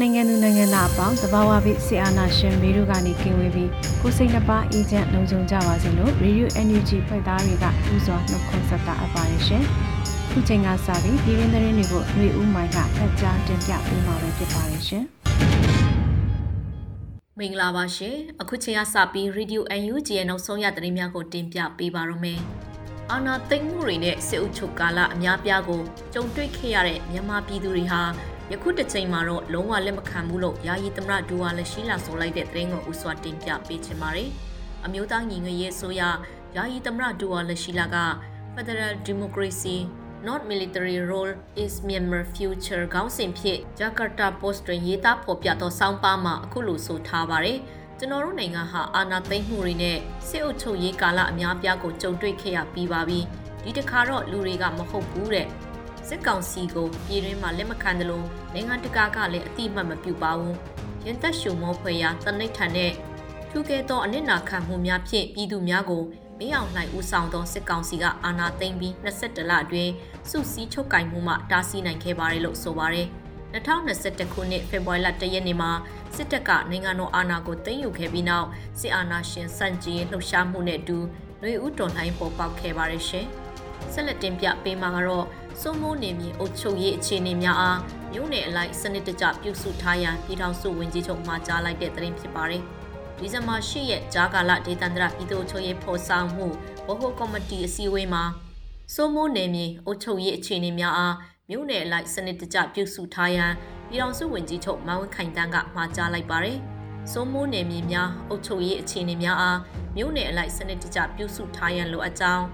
[0.00, 9.62] နိုင်ငံသူနိုင်ငံသားအပေါင်းတဘာဝပိစေအာနာရှင်မေတို့ကနေကင်ဝေးပြီးကိုစိတ်နှပါအေဂျင့်လုံခြုံကြပါစေလို့ Radio NUG ဖွဲ့သားတွေကဥစွာနှုတ်ခွန်းဆက်တာအပ်ပါတယ်ရှင်။
[10.30, 15.04] ခုချိန်ကစပြီးပြည်ရင်းသတင်းတွေကိုຫນွေဦးမိုင်ကဖတ်ကြားတင်ပြပေးမှာဖြစ်ပါတယ်ရှင်။
[17.38, 22.40] မင်္ဂလာပါရှင်အခုချိန်ကစပြီး Radio UNG ရဲ့နောက်ဆုံးရသတင်းများကိုတင်ပြပေးပါရမယ်
[23.12, 25.82] အာနာသိမ့်မှုတွေနဲ့စစ်အုပ်ချုပ်ကာလအများပြားကို
[26.14, 28.02] ကြုံတွေ့ခဲ့ရတဲ့မြန်မာပြည်သူတွေဟာ
[28.52, 34.30] ယခုတစ်ချိန်မှာတော့လုံးဝလက်မခံဘူးလို့ယာယီသမရဒူဝါလက်ရှိလာဆိုလိုက်တဲ့သတင်းကိုဥစွာတင်ပြပေးချင်ပါတယ်
[34.84, 36.02] အမျိုးသားညီညွတ်ရေးဆိုရ
[36.56, 37.96] ယာယီသမရဒူဝါလက်ရှိလာက
[38.54, 39.76] Federal Democracy
[40.26, 41.34] not military role
[41.64, 47.58] is Myanmar future ခေါင်းစဉ်ဖြင့် Jakarta Post တွင်ရေးသားဖော်ပြသောစောင်းပါးမှာအခုလိုဆိုထားပါတယ်။
[47.98, 49.96] ကျွန်တော်တို့နိုင်ငံဟာအာဏာသိမ်းမှုတွေနဲ့
[50.28, 53.20] စစ်အုပ်ချုပ်ရေးကာလအများပြားကိုကြုံတွေ့ခဲ့ရပြီးပါပြီ။
[53.62, 55.46] ဒီတစ်ခါတော့လူတွေကမဟုတ်ဘူးတဲ့။
[56.08, 60.54] စစ်ကောင်စီကိုပြည်တွင်းမှာလက်မခံတယ်လို့နိုင်ငံတကာကလည်းအတိအမှတ်မပြုပါဘူး။
[61.04, 62.92] ရင်သက်ရှုံမောဖွယ်ရာတနိဋ္ဌာန်နဲ့
[63.50, 66.02] ထူးကဲသောအနစ်နာခံမှုများဖြင့်ပြည်သူများကို
[66.38, 69.92] မင်းအောင်လှိုင်ဦးဆောင်သောစစ်ကောင်စီကအာဏာသိမ်းပြီး22လအတွင်း
[70.30, 73.08] စုစည်းချုပ်ကင်မှုမှတားဆီးနိုင်ခဲ့ပါတယ်လို့ဆိုပါတယ်။
[73.52, 75.70] 2021ခုနှစ်ဖေဖော်ဝါရီလ1ရက်နေ့မှာ
[76.14, 78.48] စစ်တပ်ကနိုင်ငံတော်အာဏာကိုသိမ်းယူခဲ့ပြီးနောက်
[78.80, 80.98] စစ်အာဏာရှင်စန့်ကျင်လှုပ်ရှားမှုနဲ့အတူ
[81.40, 83.26] ຫນွေဦးတော်လှန်ပေါ်ပေါက်ခဲ့ပါတယ်ရှင်။
[83.92, 85.26] ဆက်လက်တင်ပြပေးမှာကတော့
[85.60, 87.78] စိုးမိုးနေမြေအုပ်ချုပ်ရေးအခြေအနေများအား
[88.12, 92.62] မြို့နယ်အလိုက်စနစ်တကျပြုစုထားရန်ပြည်ထောင်စုဝန်ကြီးချုပ်မှကြားလိုက်တဲ့သတင်းဖြစ်ပါတယ်။
[93.18, 96.46] ဒီဇင်ဘာ10ရက်ဂျာကာလဒေသန္တရပြည်သူ့ချုပ်ရေးဖော်ဆောင်မှု
[96.86, 98.24] ဗဟိုကော်မတီအစည်းအဝေးမှာ
[98.94, 101.14] စိုးမိုးနယ်မြေအုပ်ချုပ်ရေးအခြေအနေများအား
[101.50, 103.52] မြို့နယ်အလိုက်စနစ်တကျပြုစုထားရန်
[103.88, 106.58] ပြည်ထောင်စုဝန်ကြီးချုပ်မန်ဝင်းခိုင်တန်းကမှာကြားလိုက်ပါတယ်။
[107.12, 109.58] စိုးမိုးနယ်မြေများအုပ်ချုပ်ရေးအခြေအနေများအား
[109.96, 112.44] မြို့နယ်အလိုက်စနစ်တကျပြုစုထားရန်လိုအပ်ကြောင်း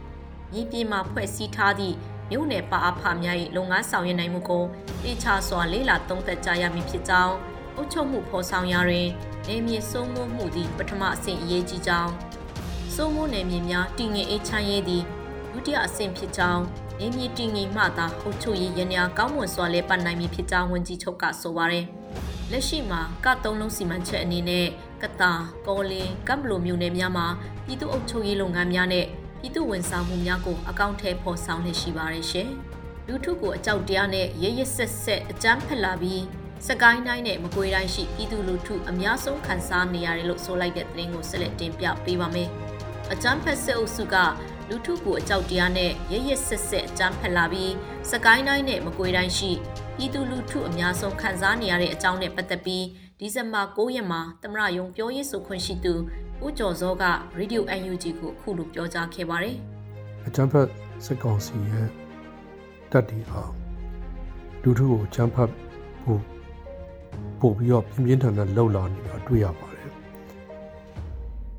[0.52, 1.96] မြေပြင်မှာဖွဲ့စည်းထားသည့်
[2.30, 4.64] မြို့နယ်ပါအဖများ၏လုပ်ငန်းဆောင်ရွက်နိုင်မှုကို
[5.04, 7.34] တေချာစွာလေးလာသုံးသပ်ကြရမည်ဖြစ်ကြောင်း
[7.76, 9.08] အုပ်ချုပ်မှုဖော်ဆောင်ရာတွင်
[9.48, 12.12] နေမြေစိုးမိုးမှုသည်ပထမအဆင့်အရေးကြီးကြောင်း
[12.94, 15.02] စိုးမိုးနယ်မြေများတည်ငြိမ်အေးချမ်းရေးသည်
[15.52, 16.62] ဒုတိယအဆင့်ဖြစ်ကြောင်း
[17.02, 21.86] နေမြေတည်ငြိမ်မှသာအုပ်ချုပ်ရေးရန်ရာကောင်းမွန်စွာလဲပတ်နိုင်မည်ဖြစ်ကြောင်းဝန်ကြီးချုပ်ကဆိုပါတယ်
[22.50, 24.66] လက်ရှိမှာကသုံးလုံးစီမံချက်အနေနဲ့
[25.02, 25.32] ကတာ
[25.66, 27.26] ကောလင်းကပ်ဘလိုမျိုးနယ်များမှာ
[27.64, 29.06] ပြည်သူ့အုပ်ချုပ်ရေးလုပ်ငန်းများနဲ့
[29.40, 32.48] ပြည်သူ့ဝန်ဆောင်မှုများကိုအကောင့်ထဲပေါ်ဆောင်နေရှိပါတယ်ရှင်
[33.06, 36.22] လူထုကိုအကြောက်တရားနဲ့ရရဆက်ဆက်အကြမ်းဖက်လာပြီး
[36.68, 42.48] စကိုင်းတိုင်းနဲ့မကွေးတိုင်းရှိပြည်သူလူထုအများဆုံးခံစားနေရတယ်လို့ဆိုလိုက်တဲ့သတင်းကိုဆက်လက်တင်ပြပေးပါမယ်။
[43.12, 44.16] အကြမ်းဖက်စစ်အုပ်စုက
[44.72, 47.72] လူထုကိုအကြောက်တရားနဲ့ရရဆက်ဆက်အကြမ်းဖက်လာပြီး
[48.10, 49.50] စကိုင်းတိုင်းနဲ့မကွေးတိုင်းရှိ
[49.96, 52.84] ပြည်သူလူထုအများဆုံးခံစားနေရတဲ့အကြောင်းနဲ့ပတ်သက်ပြီး
[53.18, 55.94] ဒီဇင်ဘာ9ရက်မှာသမရယုံပြောရေးဆိုခွင့်ရှိသူ
[56.44, 57.04] ဦးကျော်စောက
[57.38, 59.56] Radio UNG ကိုအခုလိုပြောကြားခဲ့ပါတယ်။
[60.26, 60.68] အကြမ်းဖက်
[61.04, 61.88] စစ်ကောင်စီရဲ့
[62.90, 63.42] တပ်တွေဟာ
[64.62, 65.50] လူထုကိုအကြမ်းဖက်
[66.00, 66.22] ဖို့
[67.40, 69.90] ပို့ပြီးတော့ပြင်းပြင်းထန်ထန်လှုပ်လာနေတာတွေ့ရပါတယ်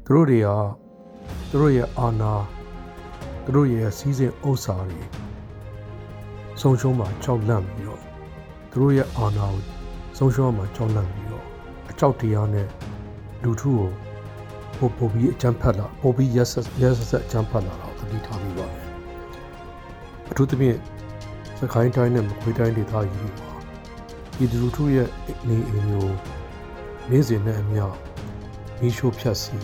[0.05, 0.49] သူတို့တွေက
[1.49, 2.33] သူတို့ရဲ့အာဏာ
[3.43, 5.01] သူတို့ရဲ့စီးစိမ်ဥစ္စာတွေ
[6.61, 8.01] ဆုံးရှုံးမှာကြောက်လန့်ပြီးတော့
[8.71, 9.63] သူတို့ရဲ့အာဏာကို
[10.17, 11.45] ဆုံးရှုံးမှာကြောက်လန့်ပြီးတော့
[11.89, 12.67] အကြောက်တရားနဲ့
[13.43, 13.89] လူထုကို
[14.77, 18.87] ပို့ပို့ပြီးအကြမ်းဖက်လာပို့ပြီးရက်ဆက်ရက်ဆက်အကြမ်းဖက်လာတော့သတိထားပြီးပါတယ်
[20.29, 20.77] အထူးသဖြင့်
[21.59, 23.51] စကိုင်းတိုင်းနဲ့မကွေးတိုင်းဒေသကြီးမှာ
[24.35, 25.09] ပြည်သူလူထုရဲ့
[25.47, 26.15] နေအိမ်မျိုး
[27.09, 27.85] နေ့စဉ်နဲ့အမျှ
[28.79, 29.57] မီးရှို့ဖြတ်စီ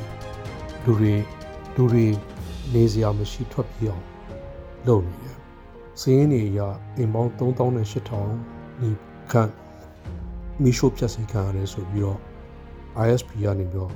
[0.84, 1.14] လူတွေ
[1.76, 2.08] လူတွေ
[2.74, 4.06] နေစရာမရှိထွက်ပြေးအောင်
[4.88, 5.38] လုပ်နေတယ်။
[6.01, 6.60] စင်းနေရ
[6.98, 8.98] အိမ်ပေါင်း3000နဲ့8000နီး
[9.31, 9.51] ခန့်
[10.63, 12.19] မီးရှို့ဖြတ်စီခံရတယ်ဆိုပြီးတော့
[13.06, 13.94] ISP ကနေပြီးတော့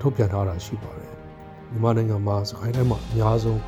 [0.00, 1.14] ထုတ်ပြန်ထားတာရှိပါတယ်။
[1.70, 3.60] မြန်မာနိုင်ငံမှာစကိုင်းတိုင်းမှာအများဆုံး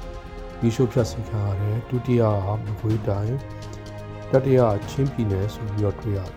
[0.60, 3.36] မိရှုဖြတ်စီခံရတယ်ဒုတိယကမကွေးတိုင်း
[4.30, 4.60] တတိယ
[4.90, 6.32] ချင်းပြည်နယ်ဆိုပြီးတော့တွေ့ရတယ်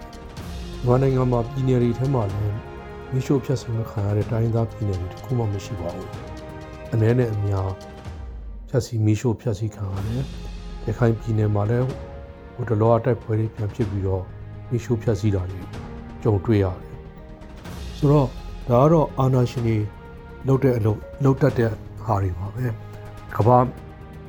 [0.85, 2.57] မြန်မာနိုင်ငံမှာပြည်နယ်တွေထဲမှာလည်း
[3.11, 6.24] မိရှုဖြတ်စီမခံရတဲ့တိုင်းသားပြည်နယ်တွေတခုမှမရှိပါဘူး
[6.93, 7.69] အနည်းနဲ့အများ
[8.69, 10.23] ဖြတ်စီမိရှုဖြတ်စီခံရတယ်
[10.85, 11.87] ရခိုင်ပြည်နယ်မှာလည်း
[12.53, 14.23] ဟိုတလောအတိုက်ပွဲတွေပြန်ဖြစ်ပြီးတော့
[14.69, 15.61] မိရှုဖြတ်စီတာတွေ
[16.23, 16.77] ကြုံတွေ့ရတယ်
[17.97, 18.27] ဆိုတော့
[18.69, 19.77] ဒါကတော့အာနာရှင်တွေ
[20.47, 21.71] လုပ်တဲ့အလုပ်လုပ်တတ်တဲ့
[22.03, 22.65] ဟာတွေပါပဲ
[23.35, 23.57] ကဘာ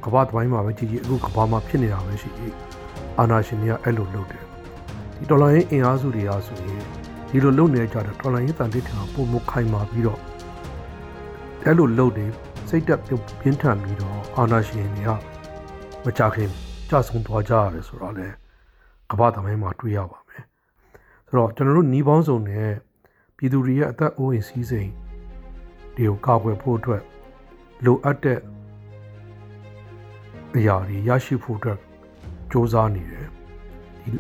[0.05, 2.55] ကဘာတိုင်းမှာပဲကြည့်ကြည့်အခုကဘာမှာဖြစ်နေတာပဲရှိကြီး
[3.19, 4.45] အာနာရှင်တွေကအဲ့လိုလုပ်တယ်
[5.17, 6.83] ဒီဒေါ်လာရင်းအင်အားစုတွေကဆိုရင်
[7.29, 10.21] ဒီလိုလုပ်နေကြတဲ့ဒေါ်လာရင်းတန်တိထံပုံမခိုင်မာပြီးတော့
[11.65, 12.27] အဲ့လိုလုပ်နေ
[12.69, 15.11] စိတ်တက်ပြင်းထန်ပြီးတော့အာနာရှင်တွေက
[16.05, 16.51] မကြခင်
[16.91, 18.29] ကြဆုံသွားကြရတယ်ဆိုတော့လေ
[19.11, 20.45] ကဘာသမိုင်းမှာတွေ့ရပါမယ်
[21.29, 22.71] ဆိုတော့ကျွန်တော်တို့ညီပေါင်းစုံနဲ့
[23.37, 24.91] ပြည်သူတွေရဲ့အသက်အိုးအိမ်စီးစိမ်
[25.97, 27.03] တွေကိုကာကွယ်ဖို့အတွက်
[27.85, 28.41] လိုအပ်တဲ့
[30.57, 33.27] အရာတွေရရှိဖို့အတွက်စ조사နေတယ်
[34.03, 34.11] ဒီ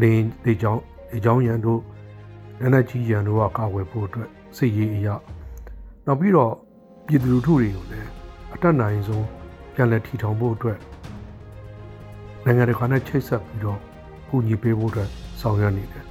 [0.00, 0.82] လင်းလေချောင်း
[1.12, 1.80] လေချောင်းရန်တို့
[2.60, 5.14] လက်နက်ကြီးရန်တို့ကကာကွယ်ဖို့အတွက်စိတ်ရည်အရာ
[6.06, 6.52] နောက်ပြီးတော့
[7.06, 8.10] ပြည်သူလူထုတွေကိုလည်း
[8.54, 9.26] အတက်နိုင်ဆုံး
[9.74, 10.78] ပြန်လည်ထီထောင်ဖို့အတွက်
[12.44, 13.78] နိုင်ငံတကာနဲ့ချိတ်ဆက်ပြီးတော့
[14.28, 15.10] ကူညီပေးဖို့အတွက်
[15.40, 16.04] ဆောင်ရွက်နေတယ်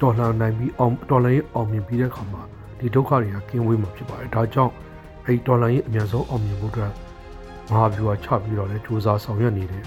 [0.00, 2.42] တော်လှန်နိုင်ပြီးအောင်တော်လှန်ရေးအောင်မြင်ပြီးတဲ့အခါမှာ
[2.78, 4.72] ဒီဒုက္ခတွေကကင်းဝေးမှာဖြစ်ပါတယ်ဒါကြောင့်
[5.24, 6.92] အဲဒီတော်လှန်ရေးအများဆုံးအောင်မြင်ဖို့အတွက်
[7.70, 9.84] မဟာဗျူဟာချပြီးတော့လည်းစူးစမ်းဆောင်ရွက်နေတယ်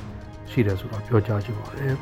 [0.50, 1.96] ရှိတယ်ဆိုတာပြောကြားချင်ပါတယ်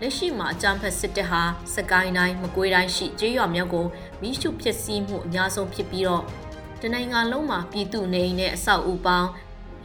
[0.00, 1.42] လက်ရှိမှာအကြံဖက်စစ်တပ်ဟာ
[1.74, 3.86] စကိုင်းတိုင်းမကွေးတိုင်းရှိကျေးရွာမြောက်ကို
[4.22, 6.22] မိရှုဖြစ်စည်းမှုအများဆုံးဖြစ်ပြီးတော့
[6.82, 9.28] တနိုင်ငံလုံးမှာပြည်သူနေအိမ်နဲ့အဆောက်အဦပေါင်း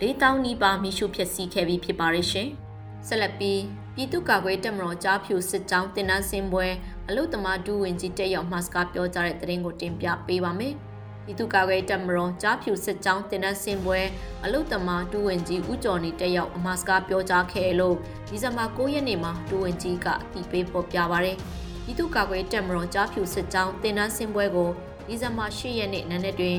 [0.01, 2.47] 4000နီးပါးမိရှုဖြစ်စည်းခဲ့ပြီးဖြစ်ပါရဲ့ရှင်။
[3.07, 3.61] ဆက်လက်ပြီး
[3.95, 6.67] ပြည်သူ့ကာကွယ်တပ်မတော်ကြားဖြူစစ်ကြောင်းတင်နန်းစင်ပွဲ
[7.09, 10.73] အလုသမားဒူးဝင်ကြီးတက်ရောက်မှစကားပြောကြားတဲ့သတင်းကိုတင်ပြပေးပါမယ်။
[11.25, 13.99] ပြည်သူ့ကာကွယ်တပ်မတော်ကြားဖြူစစ်ကြောင်းတင်နန်းစင်ပွဲ
[14.43, 17.95] အလုတ္တမဒူဝင်ကြီးဦးကျော်နေတက်ရောက်အမှားစကားပြောကြားခဲ့လို့
[18.27, 21.37] ဒီဇင်ဘာ9ရက်နေ့မှာဒူဝင်ကြီးကအတိပေးပေါ်ပြပါရယ်
[21.83, 24.69] ပြည်သူ့ကာကွယ်တပ်မတော်ကြားဖြူစစ်ကြောင်းတင်နန်းစင်ပွဲကို
[25.07, 26.57] ဒီဇင်ဘာ10ရက်နေ့နံနက်တွင်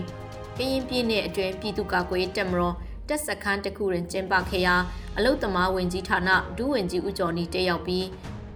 [0.59, 2.75] ကရင်ပြည်နယ်အတွင်းပြည်သူ့ကာကွယ်တပ်မတော်
[3.09, 4.77] တက်စခန်းတစ်ခုတွင်ကျင်းပခဲ့ရာ
[5.17, 8.07] အလုတ္တမဝင်ကြီးဌာနဒူးဝင်ကြီးဦးကျော်နေတက်ရောက်ပြီး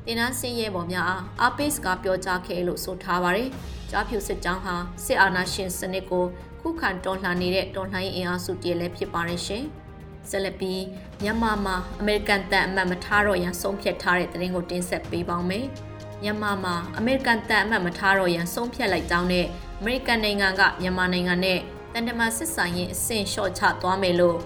[0.06, 3.50] တင်နန်းစင်ရဲပေါ်များအားအားပေးစကားပြောကြားခဲ့လို့ဆိုထားပါရယ်
[3.91, 4.75] ကြားဖြူစစ်ကြောင်းဟာ
[5.05, 6.25] စစ်အာဏာရှင်စနစ်ကို
[6.61, 9.64] ခုခံတော်လှန်နေတဲ့တော်လှန်ရေးအင်အားစုတည်းလည်းဖြစ်ပါတယ်ရှင်။
[10.31, 10.82] ဆက်လက်ပြီး
[11.23, 15.67] မြန်မာမှာအမေရိကန်တပ်အမတ်မထားတော့ရန်ဆုံးဖြတ်ထားတဲ့သတင်းကိုတင်ဆက်ပေးပါမယ်။
[16.23, 19.47] မြန်မာမှာအမေရိကန်တပ်အမတ်မထားတော့ရန်ဆုံးဖြတ်လိုက်ကြောင်းနဲ့
[19.81, 21.61] အမေရိကန်နိုင်ငံကမြန်မာနိုင်ငံနဲ့
[21.93, 24.39] တန်တမာစစ်ဆိုင်ရင်အဆင့်လျှော့ချသွားမယ်လို့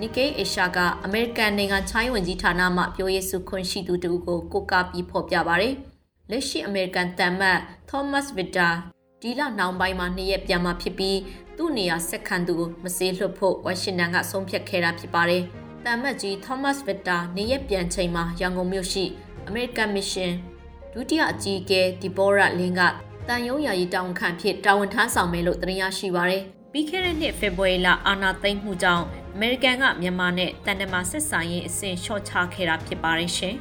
[0.00, 5.74] နီကေအေရှာကအမေရိကန်နိုင်ငံချိုင်းဝင်ကြီးဌာနမှပြောရေးဆိုခွင့်ရှိသူတူကိုကိုကာပြီးဖော်ပြပါရယ်။
[6.30, 7.58] လက်ရှိအမေရိကန်တမ်မတ်
[7.90, 8.72] Thomas Vitter
[9.20, 11.18] ဒီလနောက်ပိုင်းမှာနှစ်ရက်ပြန်มาဖြစ်ပြီး
[11.56, 15.42] သူ့နေရာဆက်ခံသူကိုမစေးလွှတ်ဖို့ဝါရှင်တန်ကဆုံးဖြတ်ခဲ့တာဖြစ်ပါတယ်။
[15.84, 19.04] တမ်မတ်ကြီး Thomas Vitter နေရက်ပြန်ချိန်မှာရန်ကုန်မြို့ရှိ
[19.48, 20.32] American Mission
[20.92, 22.80] ဒုတိယအကြီးအကဲဒီဘောရာလင်းက
[23.28, 26.44] တန်ယုံယာယီတာဝန်ခံဖြစ်တာဝန်ထမ်းဆောင်မယ်လို့သတင်းရရှိပါရယ်။
[26.76, 29.04] ပြီးခဲ့တဲ့နှစ်ဖေဖော်ဝါရီလအာဏာသိမ်းမှုကြောင့်
[29.34, 33.56] အမေရိကန်ကမြန်မာနဲ့တန်တမာဆက်ဆံရေးအဆင့်လျှော့ချခဲ့တာဖြစ်ပါတယ်ရှင်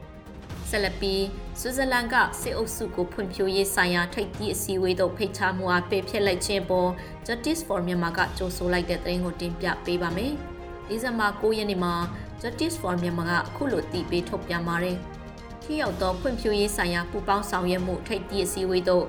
[0.68, 1.24] ။ဆက်လက်ပြီး
[1.60, 6.90] ဆွစ်ဇာလန်ကစစ်အုပ်စုကိုဖွံ့ဖြိုးရေးဆိုင်ရာထိပ်သီးအစည်းအဝေးသို့ဖိတ်ကြားမှုအားပယ်ဖျက်လိုက်ခြင်းပေါ်
[7.26, 10.32] Justice for Myanmar ကကြိုဆိုလိုက်တဲ့သတင်းကိုတင်ပြပေးပါမယ်။
[10.88, 11.94] ဒီဇင်ဘာ9ရက်နေ့မှာ
[12.40, 14.96] Justice for Myanmar ကအခုလိုတည်ပြီးထုတ်ပြန်ပါတယ်။
[15.62, 19.06] ထိရောက်သောဖွံ့ဖြိုးရေးဆိုင်ရာပူးပေါင်းဆောင်ရွက်မှုထိပ်သီးအစည်းအဝေးသို့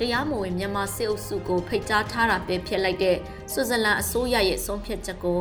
[0.00, 3.16] တရားမဝင်မြန်မာစစ်အုပ်စုကိုဖိတ်ကြားထားတာပယ်ဖျက်လိုက်တဲ့
[3.52, 5.38] ဆွစ်ဇာလန်အစိုးရရဲ့ဆုံးဖြတ်ချက်ကို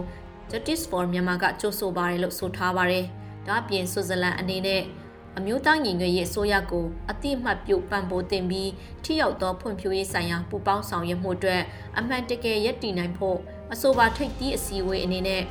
[0.52, 3.06] Justice for Myanmar ကကြိုဆိုပါတယ်လို့ဆိုထားပါတယ်။
[3.48, 4.82] ဒါ့အပြင်ဆွစ်ဇာလန်အနေနဲ့
[5.38, 8.72] အမျိုးသားညီညွတ်ရေးအစိုးရကိုအတိအမှတ်ပြုပံ့ပိုးတင်ပြီး
[9.04, 11.62] ထိရောက်သောဖွံ့ဖြိုးရေးဆိုင်ရာပူးပေါင်းဆောင်ရွက်မှုအတွက်
[11.98, 13.38] အမှန်တကယ်ရည်တည်နိုင်ဖို့
[13.74, 15.44] အဆိုပါထိပ်သီးအစည်းအဝေးအနေနဲ့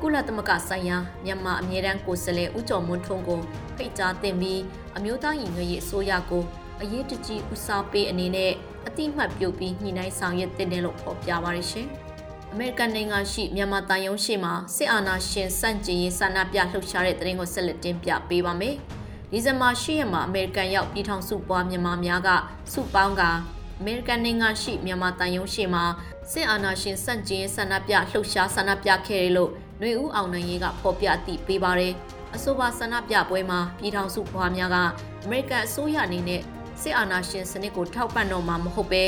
[0.00, 3.40] ကုလသမဂ္ဂဆိုင်ရာမြန်မာအမြဲတမ်းကိုယ်စားလှယ်ဦးကျော်မွန်းထွန်းကို
[3.76, 4.60] ဖိတ်ကြားတင်ပြီး
[4.96, 6.42] အမျိုးသားညီညွတ်ရေးအစိုးရကို
[6.82, 8.52] အရေးတကြီးဦးစားပေးအနေနဲ့
[8.88, 11.86] အတိအမှတ်ပြုပြီးညှိနှိုင်းဆောင်ရွက်တင်တယ်လို့ဖော်ပြပါရရှင်။
[12.52, 18.74] အမေရိကန်နိုင်ငံရှိမြန်မာတန်ယုံရှိမှာစစ်အာဏာရှင်စန့်ကျင်ရေးဆန္ဒပြလှုပ်ရှားတဲ့တရင်ကိုဆက်လက်တင်ပြပေးပါမယ်။
[19.30, 22.28] ဒီဇင်ဘာ10ရက်မှာအမေရိကန်ရောက်ပြည်ထောင်စုပွားမြန်မာများက
[22.72, 23.22] စုပေါင်းက
[23.80, 25.84] အမေရိကန်နိုင်ငံရှိမြန်မာတန်ယုံရှိမှာ
[26.32, 31.92] စစ်အာဏာရှင်စန့်ကျင်ဆန္ဒပြလှုပ်ရှားဆန္ဒပြခဲ့တယ်လို့ຫນွေဦးအောင်နိုင်ရေးကဖော်ပြအသိပေးပါတယ်။
[32.34, 34.76] အဆိုပါဆန္ဒပြပွဲမှာပြည်ထောင်စုပွားများက
[35.24, 36.42] အမေရိကန်အစိုးရအနေနဲ့
[36.82, 39.04] စစ်အာဏာရှင်စနစ်ကိုထောက်ပံ့တော့မှာမဟုတ်ပဲ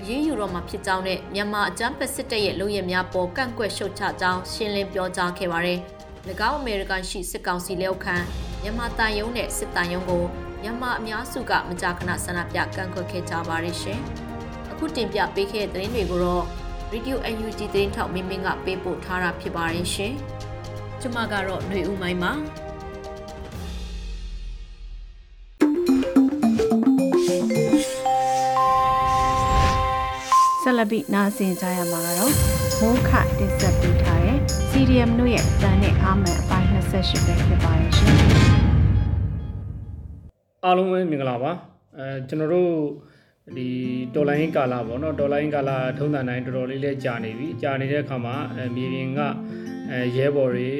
[0.00, 5.78] အရေးယူတော့မှာဖြစ်ကြောင်းနဲ့မြန်မာအကြမ်းဖက်စစ်တပ်ရဲ့လုပ်ရများပေါ်ကန့်ကွက်ရှုတ်ချကြောင်းရှင်းလင်းပြောကြားခဲ့ပါတယ်။၎
[6.50, 8.16] င်းအမေရိကန်ရှိစစ်ကောင်စီလက်အောက်ခံ
[8.62, 10.24] မြန်မာတန်ယုံနဲ့စစ်တန်ယုံကို
[10.62, 14.00] မြန်မာအများစုကမကြာခဏဆန္ဒပြကန့်ကွက်ခဲ့ကြပါရရှင်။
[14.72, 16.44] အခုတင်ပြပေးခဲ့တဲ့သတင်းတွေကိုတော့
[16.92, 20.14] Radio UNG သတင်းထောက်မင်းမင်းကပေးပို့ထားတာဖြစ်ပါရရှင်။
[21.00, 22.32] ကျမကတော့ຫນွေဦးမိုင်းပါ
[30.76, 32.34] ဆက်လက်ပြီးနားဆင်ကြရမှာကတော့
[32.80, 34.38] မိုးခတင်ဆက်ပေးထားတဲ့
[34.70, 38.10] CDM တို့ရဲ့အတန်နဲ့အာမန်အပိုင်း28ပဲဖြစ်ပါတယ်ရှင်။
[40.64, 41.52] အားလုံးပဲမင်္ဂလာပါ။
[41.98, 42.72] အဲကျွန်တော်တို့
[43.56, 43.68] ဒီ
[44.14, 49.20] ဒေါ်လာရင်းကာလာပေါ့နော်ဒေါ်လာရင်းကာလာထုံးစံတိုင်းတော်တော်လေးလဲကြာနေပြီကြာနေတဲ့အခါမှာအဲမြေပြင်က
[49.90, 50.70] အဲရဲဘော်တွေ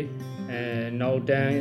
[0.51, 0.61] အဲ
[1.01, 1.53] နောက်တန်း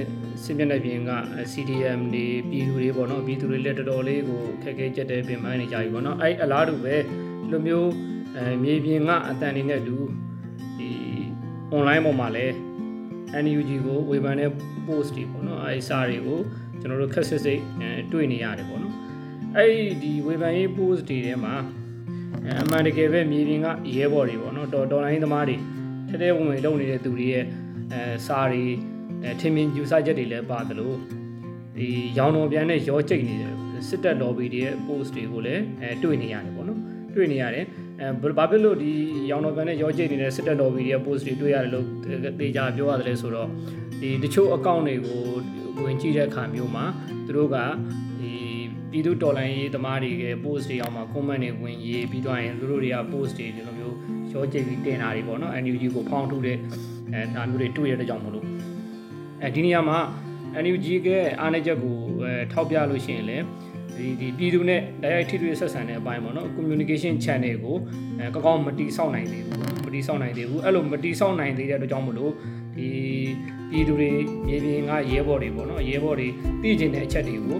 [0.44, 1.12] စစ်မျက်နှာပြင်က
[1.52, 7.90] CDM တွေပြည်သူတွေပေါ့နော်ပြည်သူတွေလည်းတော်တော်လေးကိုခက်ခဲကြက်တဲ့ပြင်ပန်းနေကြပြီပေါ့နော်အဲအလားတူပဲဒီလိုမျိုး
[8.36, 9.96] အဲမြေပြင်ကအတန်နေနဲ့တူ
[10.78, 10.90] ဒီ
[11.76, 12.56] online ပေါ်မှာလည်း
[13.44, 14.50] NUG ကိုဝေဖန်တဲ့
[14.88, 16.40] post တွေပေါ့နော်အဲစာတွေကို
[16.80, 17.62] ကျွန်တော်တို့ခက်စစ်စိတ်
[18.12, 18.96] တွေ့နေရတယ်ပေါ့နော်
[19.56, 21.54] အဲ့ဒီဝေဖန်ရေး post တွေထဲမှာ
[22.62, 25.58] အမှန်တကယ်ပဲမြေပြင်ကရဲဘော်တွေပေါ့နော်တော်တော်လိုင်းသမားတွေ
[26.10, 27.46] ထဲထဲဝင်ဝင်လုပ်နေတဲ့သူတွေရဲ့
[27.94, 28.64] အဲစာတွေ
[29.24, 30.94] အဲထင်မြင်ယူဆချက်တွေလည်းပါသလို
[31.78, 31.88] ဒီ
[32.18, 33.54] ရောင်တော်ပြန်နဲ့ရောကျိတ်နေတဲ့
[33.88, 36.80] စစ်တပ် lobby တွေရဲ့ post တွေကိုလည်းအဲတွေ့နေရတယ်ပေါ့နော်
[37.16, 37.66] တွေ့နေရတယ်
[38.02, 38.92] အဲဘာဖြစ်လို့ဒီ
[39.32, 41.86] ရောင်တော်ပြန်နဲ့ရောကျိတ်နေတဲ့စစ်တပ် lobby တွေရဲ့ post တွေတွေ့ရတယ်လို့
[42.42, 43.50] တေချာပြောရတယ်လဲဆိုတော့
[44.02, 45.22] ဒီတချို့ account တွေကို
[45.84, 46.86] ဝင်ကြည့်တဲ့အခါမျိုးမှာ
[47.26, 47.58] သူတို့က
[48.92, 53.96] ပြည်သူတော်လိုင်းရေးသမားတွေက post တွေအောင်မှာ comment တွေဝင်ရေးပြီးတော့ရင်သူတို့တွေက post တွေဒီလိုမျိုး
[54.34, 56.58] ရောကျိတ်ပြီးတင်တာတွေပေါ့နော် NUG ကိုဖောင်းထုတ်တဲ့
[57.14, 58.46] အဲဒါမျိုးတွေတွေ့ရတဲ့ကြောင့်မလို့
[59.44, 60.00] အဲဒီနေရာမှာ
[60.64, 61.08] NUG က
[61.40, 63.46] အားနည်းချက်ကိုအဲထောက်ပြလို့ရှိရင်လည်း
[63.98, 67.78] ဒီဒီပြည်သူနဲ့တိုက်ရိုက်ထိတွေ့ဆက်ဆံတဲ့အပိုင်းပေါ့နော် communication channel ကို
[68.20, 72.32] အဲကောင်းကောင်းမတီးဆောက်နိုင်သေးဘူးမတီးဆောက်နိုင်သေးဘူးအဲ့လိုမတီးဆောက်နိုင်သေးတဲ့အတွက်ကြောင့်မလို့
[72.76, 72.88] ဒီ
[73.72, 74.12] ပြည်သူတွေ
[74.48, 76.28] မြေပြင်ကရဲဘော်တွေပေါ့နော်ရဲဘော်တွေ
[76.62, 77.60] သိကျင်တဲ့အချက်တွေကို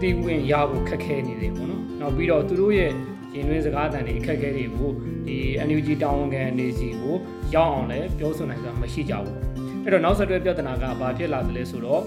[0.00, 2.90] တည်ဝင်ရဖို့ခက်ခဲနေတယ်ပေါ့နော်နောက်ပြီးတော့သူတို့ရဲ့
[3.34, 4.90] ရင်တွင်းစကားအတန်တွေအခက်အခဲတွေကို
[5.26, 5.36] ဒီ
[5.68, 7.16] NUG တာဝန်ခံနေစီကို
[7.54, 9.49] ရောက်အောင်လည်းပြောဆိုနိုင်တာမရှိကြဘူး
[9.84, 12.02] အဲ့တော့နောက်ဆက်တွဲပြဿနာကဘာဖြစ်လာသလဲဆိုတော့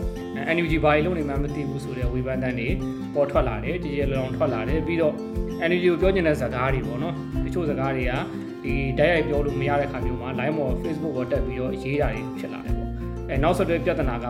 [0.56, 2.70] NUG ဘာလို့နေမှမသိဘူးဆိုတဲ့ဝေဖန်တန်းတွေ
[3.14, 5.14] ပေါ်ထွက်လာတယ်ဒီရလောင်ထွက်လာတယ်ပြီးတော့
[5.70, 8.14] NUG ကိုပြောချင်တဲ့စကားတွေပေါ့နော်တချို့စကားတွေက
[8.64, 12.90] ဒီတိုက်ရိုက်ပြောလို့မရတဲ့ခါမျိုးမှာ line ပေါ် Facebook ပေါ်တက်ပြီးတော့ရေးတာတွေဖြစ်လာတယ်ပေါ့
[13.30, 14.26] အဲနောက်ဆက်တွဲပြဿနာက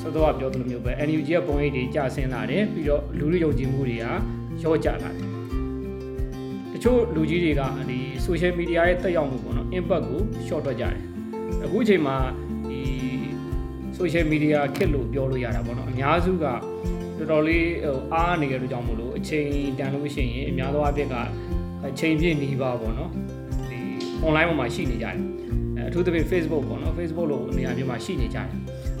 [0.00, 4.04] စောစောကပြောသလိုမျိုးပဲ NUG ရဲ့ပုံရိပ်တွေကျဆင်းလာတယ်ပြီးတော့လူလူယုံကြည်မှုတွေက
[4.62, 5.26] ရော့ကျလာတယ်
[6.72, 10.96] တချို့လူကြီးတွေကဒီ social media ရဲ့တက်ရောက်မှုပေါ့နော် impact ကို short တွက်ကြတယ်
[11.64, 12.45] အခုအချိန်မှာဒီ
[13.98, 16.60] social media ခက်လို့ပြောလို့ရတာပေါ့နော်အများစုကတော်
[17.30, 19.48] တော်လေးဟိုအားနေကြတဲ့ကြောင့်မို့လို့အချိန်
[19.78, 21.14] တန်လို့ရှိရင်အများသောအားဖြင့်က
[21.88, 23.10] အချိန်ပြည့်နေပါပေါ့နော်
[23.70, 23.78] ဒီ
[24.26, 25.16] online ပေါ်မှာရှိနေကြတယ်
[25.88, 28.48] အထူးသဖြင့် Facebook ပေါ့နော် Facebook လိုနေရာမျိုးမှာရှိနေကြတယ်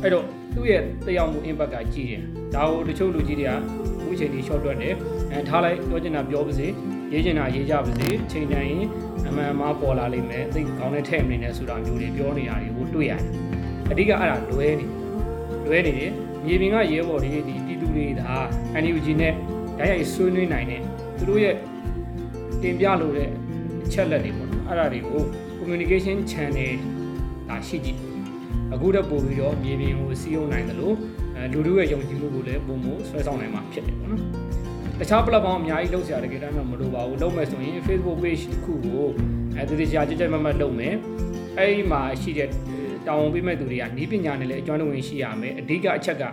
[0.02, 0.24] အဲ့တော့
[0.54, 2.22] သူ့ရဲ့တက်ရောက်မှု impact ကကြီးတယ်
[2.54, 4.94] ဒါကိုတချို့လူကြီးတွေကအခုချိန်ကြီး short တွက်တယ်
[5.32, 6.66] အဲထားလိုက်ပြောချင်တာပြောပါစေ
[7.12, 8.86] ရေးချင်တာရေးကြပါစေချိန်တိုင်းရင်
[9.28, 13.22] အမှန်အမှားပေါ်လာလိမ့်မယ်သိကောင်းတဲ့ထဲ့မနေနဲ့ဆိုတာမျိုးတွေပြောနေတာတွေကိုတွေ့ရတယ်
[13.90, 14.86] အဓိကအဲ့ဒါလွဲနေ
[15.66, 16.12] လွဲနေတယ်
[16.46, 18.32] မြေပြင်ကရဲဘော်တွေဒီပြည်သူတွေဒါ
[18.82, 19.32] NUG နဲ့
[19.78, 20.80] ဓာတ်ရိုက်ဆွေးနွေးနိုင်တဲ့
[21.18, 21.54] သူတို့ရဲ့
[22.62, 23.30] တင်ပြလို့တဲ့
[23.84, 25.22] အချက်လက်တွေပေါ့နော်အဲ့ဒါတွေကို
[25.58, 26.74] communication channel
[27.48, 27.98] ဒါရှိကြည့်
[28.72, 30.94] အခုတော့ပို့ပြီးတော့မြေပြင်ကိုစီးအောင်နိုင်တယ်လို့
[31.36, 34.22] အဲလူတို့ရဲ့ယုံကြည်မှုကိုလည်းပုံမဆွဲဆောင်နိုင်မှာဖြစ်တယ်ပေါ့နော်
[35.00, 39.06] တခြား platform အများကြီးလုပ်စရာတကယ်တမ်းမလိုပါဘူးလုပ်မယ်ဆိုရင် Facebook page တစ်ခုကို
[39.56, 40.94] အဲဒီတခြားကြက်ကြက်မတ်မတ်လုပ်မယ်
[41.58, 42.48] အဲ့ဒီမှာရှိတဲ့
[43.06, 46.24] တာဝန်ပေးမဲ့သူတွေကနီးပညာနဲ့လည်းအကျွမ်းတဝင်ရှိရမယ်အဓိကအချက်က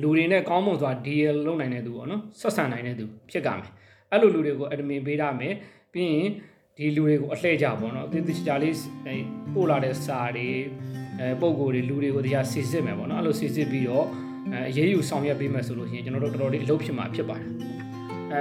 [0.00, 3.70] လူတွေနဲ့ကောင်းမွန်စွာ deal လုပ်နိုင်တဲ့သူပေါ့နော်ဆက်ဆံနိုင်တဲ့သူဖြစ်ကြမယ်
[4.10, 5.54] အဲ့လိုလူတွေကို admin ပေးရမယ်
[5.92, 6.28] ပြီးရင်
[6.76, 8.76] ဒီလူတွေကိုအလှည့်ကြပေါ့နော်အသေးသေးချာလေး
[9.54, 10.48] ပို့လာတဲ့စာတွေ
[11.20, 14.06] အဲပုံကိုယ်တွေလူတွေကိုတရားစစ်စစ်မယ်ပေါ့နော်အဲ့လိုစစ်စစ်ပြီးတော့
[14.52, 17.83] အဲအရေးယူဆောင်ရွက်ပေးမယ်ဆိုလို့ရှိရင်ကျွန်တော်တို့တော်တော်လေးအလုပ်ဖြစ်မှာဖြစ်ပါတယ်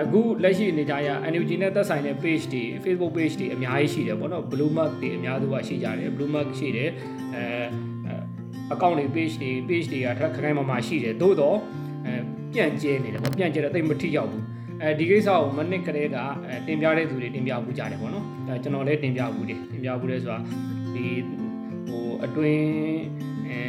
[0.02, 6.90] အခုလက်ရှိအနေထားရ NUG နဲ့သက်ဆိုင်တဲ့ page တွေ Facebook page တွေအများကြီးရှိတယ်ပေါ့နော် Blue Mark တွေအများစုကရှိကြတယ် Blue Mark ရှိတယ်
[7.36, 11.58] အဲ account တွေ page တွေ page တွေကထက်ခိုင်မာမာရှိတယ်သို့တော့
[12.06, 12.14] အဲ
[12.54, 14.44] ပြန့်ကျဲနေတယ်ပေါ့ပြန့်ကျဲတဲ့တိတ်မထိရောက်ဘူး
[14.82, 16.18] အဲဒီကိစ္စကိုမနစ်ကလေးက
[16.68, 20.40] တင်ပြတဲ့သူတွေတင်ပြမှုကြတယ်ပေါ့နော်ဒါကျွန်တော်လည်းတင်ပြမှုတယ်တင်ပြမှုတယ်ဆိုတာ
[20.94, 21.06] ဒီ
[21.88, 22.68] ဟိုအတွင်း
[23.50, 23.62] အဲ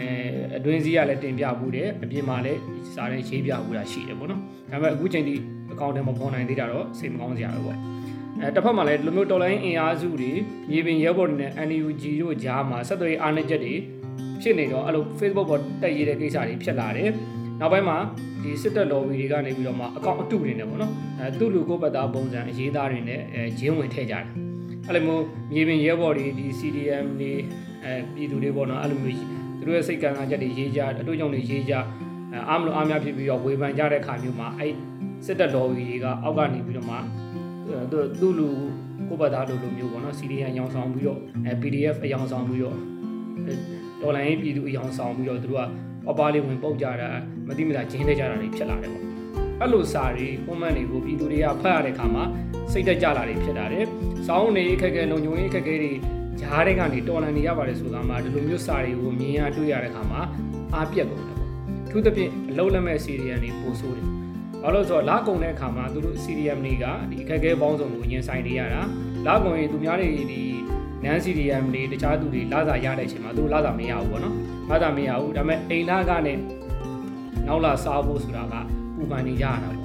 [0.56, 2.61] အတွင်းစည်းကလည်းတင်ပြမှုတယ်အပြင်မှာလည်း
[2.94, 5.34] စားတဲ့ရေးပြမှုတာရှိတယ်ပေါ့နော်ဒါပေမဲ့အခုချိန်ထိ
[5.73, 7.78] အကောင့်ထဲမှာပေါ်နိုင်သေးတာတော့စိတ်မကောင်းစရာပဲပေါ့
[8.40, 10.32] အဲတစ်ဖက်မှာလည်းလူမျိုးတော်လိုင်းအင်အားစုတွေ
[10.70, 13.75] မြေပြင်ရဲဘော်တွေနဲ့ NUG တို့ကြားမှာဆက်သွယ်အားနည်းချက်တွေ
[14.42, 17.11] ဖြစ်နေတော့အဲ့လို Facebook ပေါ်တက်ရေးတဲ့ကိစ္စတွေဖြစ်လာတယ်
[17.61, 17.96] နောက်ပိုင်းမှာ
[18.42, 24.25] ဒီစစ်တပ် lobby တွေကနေပြီးတော့မှအကောင့်အတုတွေနဲ့ပေါ့နော်အဲသူ့လူကိုပတ်သားပုံစံအရေးသားတွေနဲ့အဲဂျင်းဝင်ထည့်ကြတယ်
[24.87, 27.32] အဲ့လိုမျိုးမြေပြင်ရဲဘော်တွေဒီ CDM တွေ
[27.84, 31.75] အဲပြည်သူတွေပေါ့နော်အဲ့လိုမျိုးသူ တို့ရဲ့စိတ်ကံကချက်တွေရေးကြအတွေ့အကြုံတွေရေးကြ
[32.49, 34.73] အားမလို့အားများဖြစ်ပြီးတော့ဝေဖန်ကြတဲ့ခါမျိုးမှာအဲ့
[35.26, 36.97] စစ်တပ် lobby တွေကအောက်ကနေပြီးတော့မှ
[37.90, 38.49] သူသူ့လူ
[39.09, 42.76] ကိုပတ်သားလူလိုမျိုးပေါ့နော် CDM အယောင်ဆောင်ပြီးတော့အဲ PDF အယောင်ဆောင်ပြီးတော့
[43.47, 43.49] တ
[44.02, 45.66] တော်လိုင်းပြည်သူအယောင်ဆောင်ပြီးတော့သူတို့
[46.06, 47.09] ကပပလေးဝင်ပုတ်ကြတာ
[47.49, 49.04] မတိမတာဂျင်းတဲ့ကြတာတွေဖြစ်လာတယ်ပေါ့
[49.61, 52.25] အဲ့လိုစာတွေ comment တွေကိုပြည်သူတွေကဖတ်ရတဲ့အခါမှာ
[52.73, 53.85] စိတ်တက်ကြလာတွေဖြစ်လာတယ်။
[54.26, 55.92] စောင်းနေခက်ခဲလုံညုံရေးခက်ခဲတွေ
[56.40, 60.20] ဂျားတဲ့ကနေတော်လန်နေရပါတယ်ဆိုတာမှဒီလိုမျိုးစာတွေကိုမြင်ရတွေ့ရတဲ့အခါမှာ
[60.74, 61.50] အားပြက်ကုန်တယ်ပေါ့။
[61.90, 64.06] ထူးသဖြင့်အလုံးလက်မဲ့ CDM တွေပို့ဆိုးတယ်။
[64.62, 68.80] ဘာလို့ဆိုတော့လာကုန်တဲ့အခါမှာသူတို့ CDM တွေကဒီအခက်ခဲပေါင်းစုံကိုရင်ဆိုင်နေရတာ
[69.26, 70.42] လာကုန်ရင်သူများတွေဒီ
[71.04, 74.34] နန်း CDM တွေတခြားသူတွေလာစာရတဲ့အချိန်မှာသူတို့လာစာမရဘူးပေါ့နော်။
[74.70, 76.38] လာစာမရဘူးဒါပေမဲ့အိမ်လာကနဲ့
[77.46, 78.54] နောက်လာစားဖို့ဆိုတာက
[78.96, 79.84] ပူပန်နေကြရတာပေါ့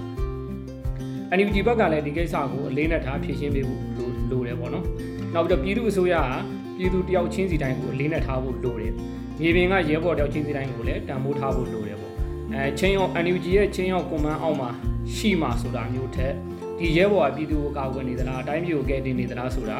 [1.37, 4.85] NUG ဘက်ကလည်းဒီကိစ္စကိုအလေးနက်ထားဖြည့်ရှင်းပေးဖို့လိုလိုတယ်ပေါ့နော်။
[5.33, 6.31] နောက်ပြီးတော့ပြည်သူအစိုးရက
[6.77, 8.93] ပြည်သူတယောက်ချင်းစီတိုင်းကိုအလေးနက်ထားဖို့လိုတယ်။
[9.41, 12.13] မြေပြင်ကရဲဘော်တယောက်ချင်းစီတိုင်းကိုလည်းတန်ဖိုးထားဖို့လိုတယ်ပေါ့။
[12.53, 14.69] အဲချင်းရော NUG ရဲ့ချင်းရောကွန်မန်းအောက်မှာ
[15.15, 16.33] ရှိမှဆိုတာမျိုးထက်
[16.79, 19.77] ဒီရဲဘော်ကပြည်သူကိုကာကွယ်နေသလားအတိုင်းပြည်ကိုကယ်တင်နေသလားဆိုတာ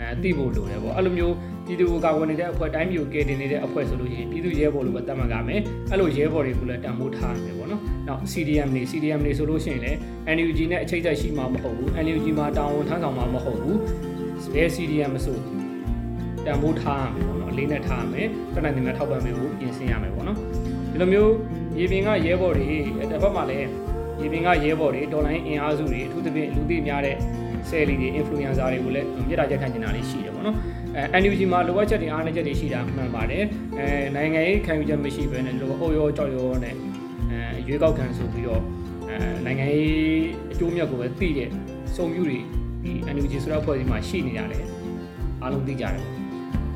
[0.00, 1.34] အဲသိဖို့လိုတယ်ပေါ့အဲ့လိုမျိုး
[1.66, 9.98] ပြည်သူကိုကာကွယ်နေတဲ့အဖွဲ့တိုင်းပြည်ကိုကယ်တင်နေတဲ့အဖွဲ့ဆိုလို့ရှိရင်ပြည်သူရဲဘော်လိုပဲတတ်မှတ်ကြမယ်အဲ့လိုရဲဘော်တွေကိုလည်းတန်ဖိုးထားမယ်ပေါ့နော်နောက် CDM တွေ CDM တွေဆိုလို့ရှိရင်လည်း
[10.36, 13.78] NUG နဲ့အချိတ်ဆက်ရှိမှာမဟုတ်ဘူး NUG မှာတာဝန်ထမ်းဆောင်မှာမဟုတ်ဘူး
[14.54, 15.36] ဘယ် CDM မဆို
[16.46, 20.38] တန်ဖိုးထားရမယ်ပေါ့နော်အလေးနဲ့ထားရမယ်တနင်္ဂနွေထောက်ပံ့ပေးဖို့ပြင်ဆင်ရမယ်ပေါ့နော်
[20.92, 21.32] ဒီလိုမျိုး
[21.78, 22.66] ရေပြင်ကရဲဘော်တွေ
[23.10, 23.68] တစ်ဖက်မှာလည်း
[24.20, 27.16] ရေပြင်ကရဲဘော်တွေဒေါ်လာအင်အားစုတွေအထူးသဖြင့်လူသိများတဲ့
[27.68, 30.56] ဆယ်လီတွေ influencer တွေကိုလည်းမြစ်တာချက်ခံနေတာလေးရှိတယ်ပေါ့နော်
[30.96, 33.44] အဲ NUG မှာလိုအပ်ချက်တွေအားနည်းချက်တွေရှိတာမှန်ပါတယ်
[33.78, 36.74] အဲနိုင်ငံရေးခံယူချက်မရှိဘဲနဲ့လိုအုပ်ရောကြောက်ရောနဲ့
[37.30, 38.62] အဲရွေးကောက်ခံဆိုပြီးတော့
[39.10, 39.16] အဲ
[39.46, 41.48] နိုင်ငံရေးအကျိုးမြတ်ကိုပဲသိတဲ့
[41.94, 42.38] စုံပြူတွေ
[42.82, 44.64] ဒီ NUG ဆိုတဲ့အဖွဲ့အစည်းမှာရှိနေရတယ်
[45.42, 46.04] အားလုံးသိကြတယ်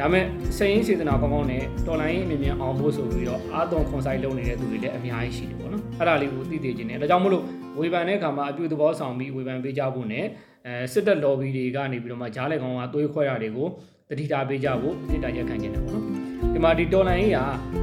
[0.00, 0.24] ဒါမဲ့
[0.58, 7.44] စိတ်ရင်းစေတနာကောင်းကောင်းနဲ့တော်လိုင်းရေးအမြင်မြန်အောင်ဖို့ဆိုပြီးတော့အာသွန်ခွန်ဆိုင်လုပ်နေတဲ့သူတွေလည်းအများကြီးရှိတယ်ပေါ့နော်အဲ့ဒါလေးကိုသိသိချင်းတယ်ဒါကြောင့်မလို့
[7.78, 10.24] ဝေဖန်တဲ့အခါမှာအပြုသဘောဆောင်ပြီးဝေဖန်ပေးကြဖို့နဲ့
[10.66, 13.68] အဲစစ်တပ် lobby တွေကနေပြီးတော့မှဂျားလက်ကောင်ကသွေးခွဲတာတွေကို
[14.08, 16.04] တတိထားပေးကြဖို့မြစ်တာရက်ခံနေတယ်ပေါ့နော်
[16.52, 17.38] ဒီမှာဒီတော်လိုင်းရေးက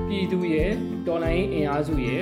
[0.08, 0.72] ပြည်သူရဲ့
[1.08, 2.22] တော်လိုင်းရေးအင်အားစုရဲ့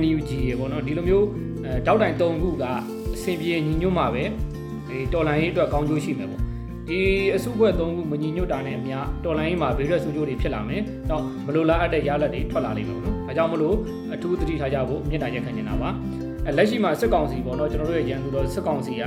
[0.00, 1.26] NUG ရေပေါ့နော်ဒီလိုမျိုး
[1.64, 2.64] အဲတောက်တိုင်၃ခုက
[3.14, 4.24] အဆင်ပြေညီညွတ်မှာပဲ
[4.92, 6.42] ဒီတော်လိုင်းရေးအတွက်ကောင်းကျိုးရှိမယ်ပေါ့
[6.88, 7.00] ဒီ
[7.34, 13.76] အစုအဖွဲ့၃ခုမညီညွတ်တာနဲ့အများတော်လိုင်းရေးမှာဘေးရွက်ဆူကျိုးတွေဖြစ်လာမယ်။တော့မလိုလားအပ်တဲ့ရလဒ်တွေထွက်လာလိမ့်မယ်ပေါ့နော်။အဲကြောင့်မလို့
[14.14, 15.90] အထူးသတိထားကြဖို့မြစ်တာရက်ခံနေတာပါ။
[16.46, 19.04] အဲလက်ရှိမှာစစ်ကောင်စီပေါ့နော်ကျွန်တော်တို့ရဲ့ရန်သူတော်စစ်ကောင်စီက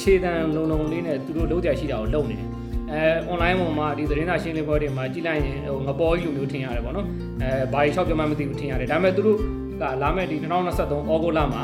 [0.00, 2.48] ခြေတံလုံလုံလေးနဲ့သူတို့လုံးကြရှိတာကိုလုပ်နေတယ်။
[2.92, 7.06] အဲ online ပေါ်မှာဒီသတင်းစာရှင်းလင်းပွဲတွေမှာကြည့်လိုက်ရင်ဟိုငပေါ်ကြီးလိုမျိုးထင်ရတယ်ပေါ့နော်။
[7.42, 9.38] အဲဘာကြီးရှောက်ပြမှမသိဘူးထင်ရတယ်။ဒါပေမဲ့သူတို့
[9.82, 11.62] ကလာမဲ့ဒီ2023ဩဂုတ်လမှာ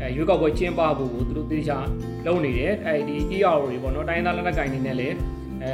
[0.00, 1.78] အဲရွေးကောက်ပွဲကျင်းပဖို့ကိုသူတို့တေချာ
[2.26, 5.16] လုပ်နေတယ်အဲဒီ ER တွေပေါ့နော်တိုင်းသားလက်နက်ကိုင်တွေနဲ့လည်း
[5.62, 5.72] အဲ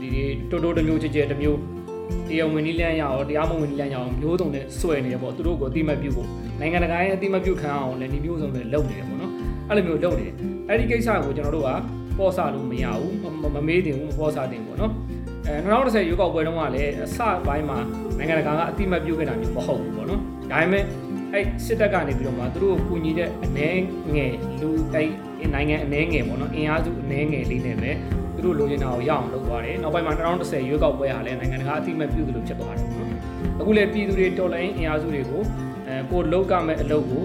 [0.00, 0.08] ဒီ
[0.50, 1.58] တိုးတိုးတစ်မျိုးချစ်ချစ်တစ်မျိုး
[2.28, 6.28] တရားဝင်နည်းလမ်းရအောင်တရားမဝင်နည်းလမ်းရအောင်မျိုးစုံနဲ့ဆွဲနေတယ်ပေါ့သူတို့ကိုအတိမတ်ပြုဖို့
[6.60, 9.32] နိုင်ငံတကာရဲ့အတိမတ်ပြုခံအောင်လည်းဒီမျိုးစုံနဲ့လုပ်နေတယ်ပေါ့နော်
[9.68, 10.34] အဲ့လိုမျိုးလုပ်နေတယ်
[10.68, 11.70] အဲ့ဒီကိစ္စကိုကျွန်တော်တို့က
[12.18, 13.14] ပေါ်ဆလို့မရဘူး
[13.54, 14.92] မမေးတင်ဘူးမပေါ်ဆတင်ဘူးပေါ့နော်
[15.46, 17.78] အဲ2010ရွေးကောက်ပွဲတုန်းကလည်းအစပိုင်းမှာ
[18.18, 20.84] နိုင်ငံတကာကအတိမတ်ပြုခဲ့တာမျိုးမဟုတ်ဘူးပေါ့နော်ဒါပေမဲ့
[21.34, 23.70] အဲ့စစ်တပ်ကနေပြီးတော့မှသူတို့ကိုကူညီတဲ့အနှဲ
[24.14, 25.10] ငယ်လူအဲ့
[25.54, 27.90] နိုင်ငံအနှဲငယ်ပေါ့နော်အင်အားစုအနှဲငယ်လေးနဲ့ပဲ
[28.34, 33.20] သူတို့လိုချင်တာကိုရအောင်လုပ်သွားတယ်နောက်ပိုင်းမှာ2010ရွေးကောက်ပွဲဟာလည်းနိုင်ငံတကာအတိမတ်ပြုသလိုဖြစ်သွားတယ်ပေါ့နော်
[33.60, 35.42] အခုလည်းပြည်သူတွေတော်လိုင်းအင်အားစုတွေကို
[35.86, 37.22] အဲကိုလောက်ကမဲ့အလုပ်ကို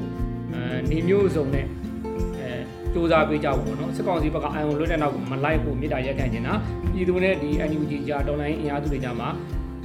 [0.53, 2.49] အဲနေမျိုးစုံနဲ့အဲ
[2.93, 6.53] စူးစမ်းပေးကြဖို့ပေါ့နော်စစ်ကောင်စီဘက်ကအာရုံလွတ်တဲ့နောက်ကိုမလိုက်ဖို့မြေတားရက်ခံနေတာ
[6.93, 9.29] ပြည်သူနဲ့ဒီ NUG ကြားတော်လိုင်းအင်အားစုတွေကြားမှာ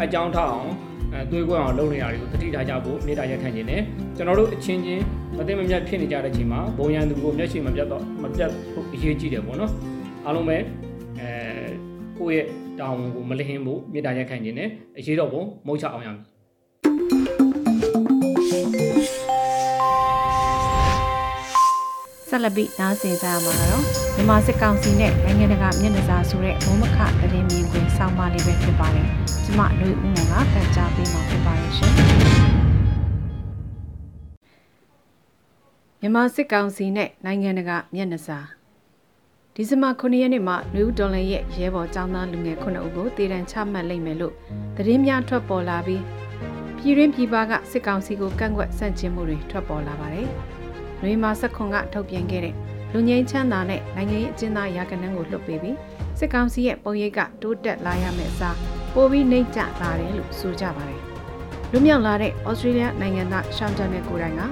[0.03, 0.71] အကြောင်းထောက်အောင်
[1.15, 3.81] အဲသွေးကွက်အောင်လုပ်နေတာတွေကိုတတိထားကြဖို့မြေတားရက်ခံနေတယ်
[4.17, 5.03] ကျွန်တော်တို့အချင်းချင်း
[5.37, 9.73] မသိမမြတ်ဖြစ်နေကြတဲ့ချိန်မှာဘုံရန်သူကိုမျက်ရှိမပြတ်တော့မပြတ်ဖို့အရေးကြီးတယ်ပေါ့နော်
[10.25, 10.57] အားလုံးပဲ
[11.19, 11.29] အဲ
[12.19, 12.47] ကိုယ့်ရဲ့
[12.81, 16.34] တောင်းကိုမလဟင်းဖို့မြေတားရက်ခံနေတယ်အရေးတော့ဘုံမုတ်ချအောင်ရမည်
[22.35, 23.83] ဆက်လက်ပြီးနားဆင်ကြရမှာကတော့
[24.15, 29.09] မြန်မာစစ်ကောင်စီနဲ့နိုင်ငံတကာမျက်နှာစာဆိုတဲ့မုံမခသတင်းမြင်ကွင်းစောင်းပါလေးပဲဖြစ်ပါတယ်။
[29.45, 31.93] ကျမလူဦးငုံကတန်ကြားပေးမှာဖြစ်ပါတယ်ရှင်။
[36.01, 38.39] မြန်မာစစ်ကောင်စီနဲ့နိုင်ငံတကာမျက်နှာစာ
[39.55, 44.35] ဒီဇင်ဘာ9ရက်နေ့မှာနယူးဒေါ်လန်ရဲ့ရဲဘော်ចောင်းသားလူငယ်9ဦးကိုတည်တံချမှတ်လိုက်မယ်လို့
[44.77, 46.03] သတင်းများထွက်ပေါ်လာပြီး
[46.79, 50.31] ပြည်ရင်းပြည်ပကစစ်ကောင်စီကိုကန့်ကွက်ဆန့်ကျင်မှုတွေထွက်ပေါ်လာပါတယ်။
[51.05, 52.55] နွေမာဆက်ခွန်ကထုတ်ပြန်ခဲ့တဲ့
[52.93, 55.77] လူငင်းချမ်းသာနဲ့နိုင်ငံရေးအကျဉ်းသားရာကနန်းကိုလွှတ်ပေးပြီး
[56.19, 58.57] စစ်ကောင်စီရဲ့ပုံရိပ်ကတိုးတက်လာရမယ့်အစား
[58.95, 61.01] ပိုပြီးနှိမ့်ကျလာတယ်လို့ဆိုကြပါတယ်။
[61.73, 64.43] လူမြောက်လာတဲ့ဩစတြေးလျနိုင်ငံသားရှောင်းတန်တဲ့ကိုယ်တိုင်က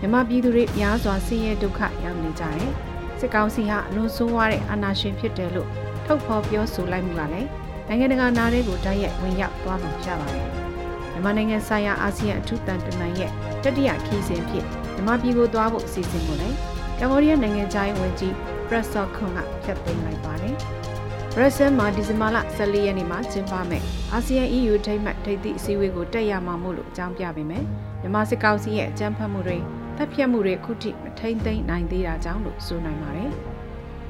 [0.00, 2.70] မြန်မာပြည်သူတွေများစွာဆင်းရဲဒုက္ခရောက်နေကြတယ်။
[3.20, 5.68] စစ်ကောင်စီဟာအလွန်ဆိုးဝါးတဲ့အာဏာရှင်ဖြစ်တယ်လို့
[6.06, 7.48] ထုတ်ဖော်ပြောဆိုလိုက်မှုကလည်း
[7.88, 10.48] နိုင်ငံတကာနားတွေကိုတိုက်ရိုက်ဝင်ရောက်သွားမှာဖြစ်ပါတယ်။
[11.12, 13.30] မြန်မာနိုင်ငံဆိုင်ရာအာဆီယံအထူးတန်တမန်ရဲ့
[13.62, 16.56] တတိယခီးစဉ်ဖြစ် မြန်မာပြည်ကိုသွားဖို့အစီအစဉ်ကိုလည်း
[16.98, 18.34] ကမ္ဘောဒီးယားနိုင်ငံသားရေးဝန်ကြီး
[18.68, 20.54] ပရက်ဆော့ခွန်ကဖျက်သိမ်းလိုက်ပါတယ်။
[21.34, 27.64] ဘရက်ဆယ်မှာဒီဇင်ဘာလ14ရက်နေ့မှာကျင်းပမယ်အာဆီယံ EU ထိပ်မှတ်ထိပ်သည့်အစည်းအဝေးကိုတက်ရမှာမို့လို့အကြောင်းပြပေးမယ်
[28.00, 29.58] မြန်မာစစ်ကောင်စီရဲ့အကြမ်းဖက်မှုတွေ
[29.96, 33.30] တပ်ဖြတ်မှုတွေခုထိမထိန်သိမ်းနိုင်သေးတာကြောင့်လို့ဆိုနိုင်ပါတယ်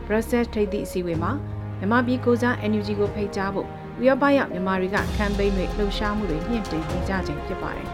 [0.06, 1.32] ဘရက်ဆယ်ထိပ်သည့်အစည်းအဝေးမှာ
[1.78, 3.68] မြန်မာပြည်ကိုစား NUG ကိုဖိတ်ကြားဖို့
[4.00, 7.88] ဥရောပရောက်မြန်မာတွေကကမ်ပိန်းတွေလှုပ်ရှားမှုတွေမြင့်တင်နေကြခြင်းဖြစ်ပါတယ်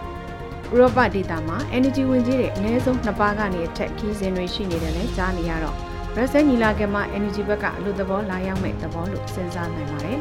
[0.73, 5.77] ဥရောပဒေသမှာ energy ဝင်ကြီးတွေအနည်းဆုံးနှစ်ပါးကနေအထက်ခီးစဉ်တွေရှိနေတယ်လဲကြားနေရတော့
[6.17, 10.19] ရုဆယ်ညီလာခံမှာ energy ဘက်ကအလို့သဘောလာရောက်မဲ့သဘောလို့စဉ်းစားနိုင်ပါတယ်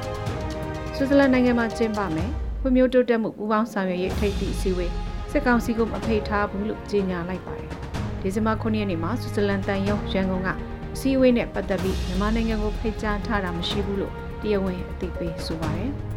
[0.95, 2.29] ။ဆွစ်ဇာလန်နိုင်ငံမှာကျင်းပမယ်။
[2.61, 4.91] ဖွံ့ဖြိုးတိုးတက်မှုပူးပေါင်းဆောင်ရွက်ရေးထိပ်သီးအစည်းအဝေး
[5.31, 7.69] စစ်ကောင်စီကမဖိတ်ထားဘူးလို့ကြေညာလိုက်ပါတယ်။
[8.21, 10.49] ဒီဇင်ဘာ9ရက်နေ့မှာဆွစ်ဇာလန်တန်ယုံရန်ကုန်က
[10.93, 15.91] အစည်းအဝေးနဲ့ပတ်သက်ပြီးမြန်မာနိုင်ငံကိုဖိတ်ကြားထားတာမရှိဘူးလို့တရားဝင်အသိပေးဆိုပါတယ်။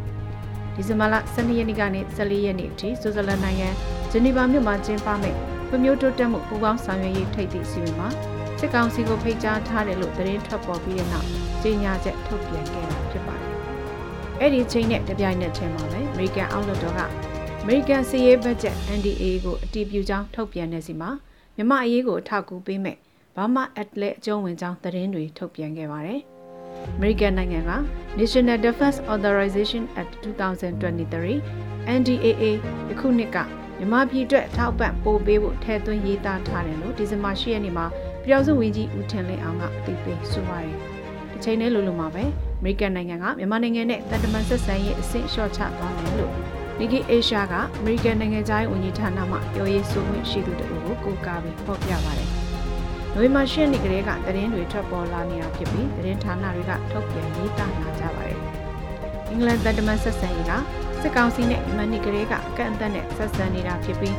[0.75, 3.69] ဒီဇင်ဘာလ12ရက်နေ့ကနေ14ရက်နေ့အထိဆွစ်ဇာလန်နိုင်ငံ
[4.11, 8.09] ဂျနီဗာမြို့မှာကျင်းပမယ့်ဖွံ့ဖြိုးတိုးတက်မှုပူးပေါင်းဆောင်ရွက်ရေးထိပ်သီးအစည်းအဝေးမှာ
[8.59, 11.27] စစ်ကောင်စီကိုဖိတ်ကြားထားတယ်လို့သတင်းထွက်ပေါ်ပြီးတဲ့နောက်
[11.63, 13.53] ကြေညာချက်ထုတ်ပြန်ခဲ့တာဖြစ်ပါတယ်။
[14.39, 17.01] အဲ့ဒီချိန်နဲ့တပြိုင်နက်တည်းမှာပဲ American Outlook က
[17.63, 21.09] American စီးရေးဘတ်ဂျက် NDA ကိုအတည်ပြုကြောင်းထုတ်ပြန်နေစီမှာ
[21.55, 22.97] မြမအရေးကိုအထောက်အကူပေးမဲ့
[23.35, 26.21] ဘာမှ Atlet အကျုံးဝင်ကြောင်းသတင်းတွေထုတ်ပြန်ခဲ့ပါတယ်။
[26.97, 27.71] American နိုင်ငံက
[28.19, 31.35] National Defense Authorization Act 2023
[31.97, 32.43] NDAA
[32.89, 33.37] ယခုနှစ်က
[33.79, 37.85] မြမပြည်အတွက်ထောက်ပံ့ပို့ပေးဖို့ထည့်သွင်းရေးသားထားတယ်လို့ဒီဇင်ဘာ10ရက်နေ့မှာ
[38.23, 40.75] ပြည်ထောင်စုဝန်ကြီးဦးထင်လင်းအောင်ကအသိပေးဆိုပါတယ်။
[41.31, 42.23] ဒီချိန်နဲ့လိုလိုမှာပဲ
[42.59, 46.33] အမေရိကန်နိုင်ငံကမြန်မာနိုင်ငံနဲ့တန်တမန်ဆက်ဆံရေးအဆင့်လျှော့ချသွားမယ်လို့
[46.79, 52.31] နီဂီအေရှားကအမေရိကန်နိုင်ငံသားဝန်ကြီးဌာနမှပြောရေးဆိုခွင့်ရှိသူတို့ကိုကိုးကားပြီးဖော်ပြပါတယ်။
[53.15, 58.39] နိုဝင်ဘာ10ရက်နေ့ကလေးကသတင်းတွေထွက်ပေါ်လာနေတာဖြစ်ပြီးသတင်းဌာနတွေကထုတ်ပြန်ရေးသားလာကြပါတယ်။
[59.29, 60.51] အင်္ဂလန်တန်တမန်ဆက်ဆံရေးက
[61.01, 64.15] စစ်ကောင်စီနဲ့မြန်မာနိုင်ငံကလေးကအကန့်အသတ်နဲ့ဆက်ဆံနေတာဖြစ်ပြီး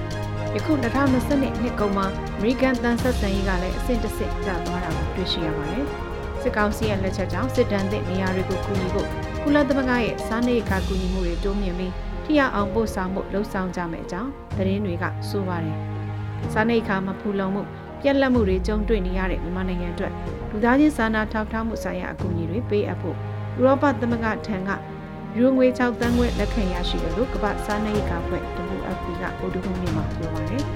[0.55, 5.85] ယခု2020နှစ်ကုန်မှာအမေရိကန်တန်ဆက်ဆန်ရေးကလည်းအဆင့်တစ်ဆင့်ကျသွားတာကိုတွေ့ရှိရပါတယ်။
[6.43, 9.09] စစ်ကောင်စီရဲ့လက်ချက်ကြောင့်စစ်တမ်းသစ်နေရာတွေကိုကူညီဖို့
[9.43, 11.93] ကုလသမဂ္ဂရဲ့စားနပ်ရိက္ခာကူညီမှုတွေတိုးမြင့်ပြီး
[12.25, 15.77] ထိရောက်အောင်ပို့ဆောင်မှုလှုံ့ဆော်ကြမယ်အကြောင်းသတင်းတွေကဆိုပါတယ်။
[16.53, 17.63] စားနပ်ရိက္ခာမဖူလုံမှု
[18.03, 20.13] ပြက်လက်မှုတွေကြုံတွေ့နေရတဲ့မြန်မာနိုင်ငံအတွက်
[20.51, 23.17] လူသားချင်းစာနာထောက်ထားမှုဆိုင်ရာအကူအညီတွေပေးအပ်ဖို့
[23.59, 24.71] ဥရောပသမဂ္ဂထံက
[25.39, 30.63] ယူငွေ6သန်းခွဲလက်ခံရရှိတယ်လို့ကမ္ဘာစားနပ်ရိက္ခာဖွဲ့ WFP ကဗုဒ္ဓဟူးနေ့မှာပြောပါတယ်။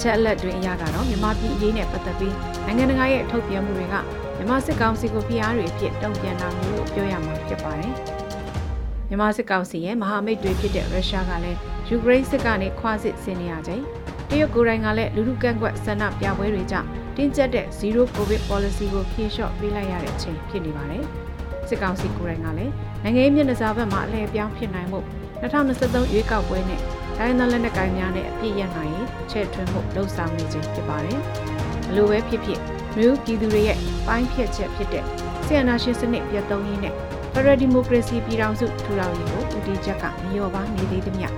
[0.00, 2.34] ချက်အလက်တွင်အရကတော့မြန်မာပြည်အရေးနဲ့ပတ်သက်ပြီး
[2.66, 3.94] နိုင်ငံတကာရဲ့ထုတ်ပြန်မှုတွေက
[4.36, 7.92] မြန်မာစစ်ကောင်စီကိုဖိအားတွေအဖြစ်တုံ့ပြန်တာမျိုးလို့ပြောရမှာဖြစ်ပါတယ်။
[9.08, 13.82] မြန်မာစစ်ကောင်စီရဲ့မဟာမိတ်တွေဖြစ်တဲ့ရုရှားကလည်းယူကရိန်းစစ်ကနေခွာစစ်ဆင်နေရချိန်
[14.30, 21.04] တရုတ်ကိုယ်တိုင်ကလည်းလူလူကန့်ကွက်ဆန္ဒပြပွဲတွေကြောင့်တင်းကျပ်တဲ့ zero covid policy ကိုဖြေလျှော့ပေးလိုက်ရတဲ့အချိန်ဖြစ်နေပါတယ်။
[21.68, 25.00] စစ်ကောင်စီကိုယ်တိုင်ကလည်းနိုင်ငံရေးမျက်နှာစာဘက်မှာအလဲအပြောင်းဖြစ်နိုင်မှု
[25.42, 26.80] 2023ရွေးကောက်ပွဲနဲ့
[27.18, 31.18] တိုင်းနယ်လက်နက်ကိုင်များနဲ့အပြည့်ရနိုင်ရင်ချဲ့ထွင်းမှုလှုံ့ဆော်နေခြင်းဖြစ်ပါတယ်။
[31.88, 32.60] ဘလို့ပဲဖြစ်ဖြစ်
[32.98, 35.04] မြို့ပြည်သူတွေရဲ့ပိုင်းဖြတ်ချက်ဖြစ်တဲ့
[35.46, 36.94] ဆီယနာရှင်စနစ်ပြတ်သုံးရင်းနဲ့
[37.32, 41.28] ဖရဒီမိုကရေစီပြည်ထောင်စုထူထောင်ရေးကိုဦးတည်ချက်ကမလျော့ပါနေသေးသမျှ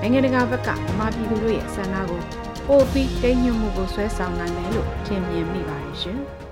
[0.00, 2.20] နိုင်ငံတကာဘက်ကမြန်မာပြည်သူတို့ရဲ့ဆန္ဒကို
[2.68, 6.20] ပို့ပြီးတိမ်ညွတ်မှုကိုဆွဲဆောင်နိုင်တယ်လို့ထင်မြင်မိပါတယ်ရှင်။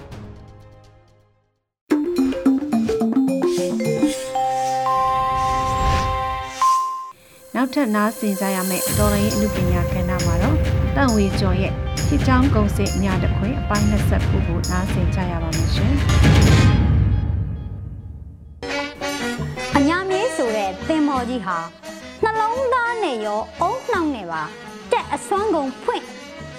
[7.54, 10.56] နောက်ထပ်နားဆင်ကြရမယ့်တော်လိုင်းအမှုပညာကဏ္ဍမှာတော့
[10.96, 11.72] တန့်ဝေကျော်ရဲ့
[12.06, 15.94] ဖြစ်ချောင်းကုံစစ်ညတခွင်အပိုင်း20ခုကိုနားဆင်ကြရပါမယ်ရှင်
[19.76, 21.58] အညာမင်းဆိုတဲ့သင်္ဘောကြီးဟာ
[22.22, 24.42] နှလုံးသားနဲ့ရောအုံနှောင်းနဲ့ပါ
[24.92, 26.04] တက်အစွမ်းကုန်ဖွင့်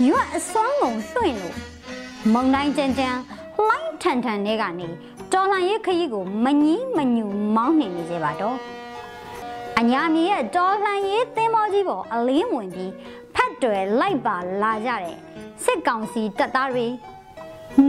[0.07, 1.57] ရွက်အစွမ်းကုန်လွှင့်လို့
[2.33, 3.19] မုံတိုင်းကြမ်းကြမ်း
[3.57, 4.87] လှိုင်းထန်ထန်တွေကနေ
[5.33, 8.57] တော်လှန်ရေးခရီးကိုမငီးမညူမောင်းနေနေကြပါတော့
[9.79, 12.91] အညာမင်းရဲ့တော်လှန်ရေးသင်္ဘောကြီးပေါ်အလင်းဝင်ပြီး
[13.35, 15.17] ဖတ်တွယ်လိုက်ပါလာကြတဲ့
[15.63, 16.87] စစ်ကောင်စီတပ်သားတွေ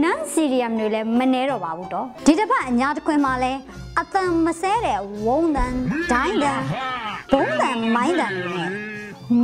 [0.03, 3.53] နန်စီရီယမ်တွေလည်းမနှဲတော့ပါဘူးတော့ဒီတစ်ဖက်အညာတစ်ခွင်မှာလဲ
[3.99, 5.73] အတန်မဆဲတဲ့ဝုံတန်
[6.11, 6.61] ဒိုင်းတန်
[7.31, 8.69] ဘုံတန်မိုင်းတန်တွေနဲ့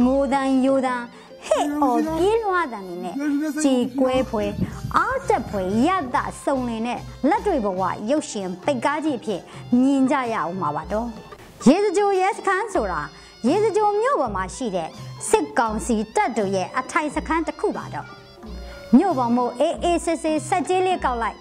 [0.04, 1.02] ငိုတန်ယိုတန်
[1.48, 3.16] ဟဲ့အော်ပြေးလွှားတန်တွေနဲ့
[3.64, 4.52] ကြည်ကွဲဖွယ်
[4.98, 9.42] အားတက်ဖွယ်ရတစုံလင်နဲ့လက်တွေဘဝရုပ်ရှင်ပိတ်ကားကြီးအဖြစ်
[9.82, 11.08] မြင်ကြရအောင်ပါပါတော့
[11.68, 13.02] ရေစကြိုရဲစခန်းဆိုတာ
[13.48, 14.90] ရေစကြိုမြို့ပေါ်မှာရှိတဲ့
[15.30, 18.23] စစ်ကောင်စီတပ်တို့ရဲ့အထိုင်စခန်းတစ်ခုပါတော့
[18.98, 21.38] မြို့ပေါ်မို့အေးအေးဆေးဆေးစက်ကြီးလေးကောက်လိုက်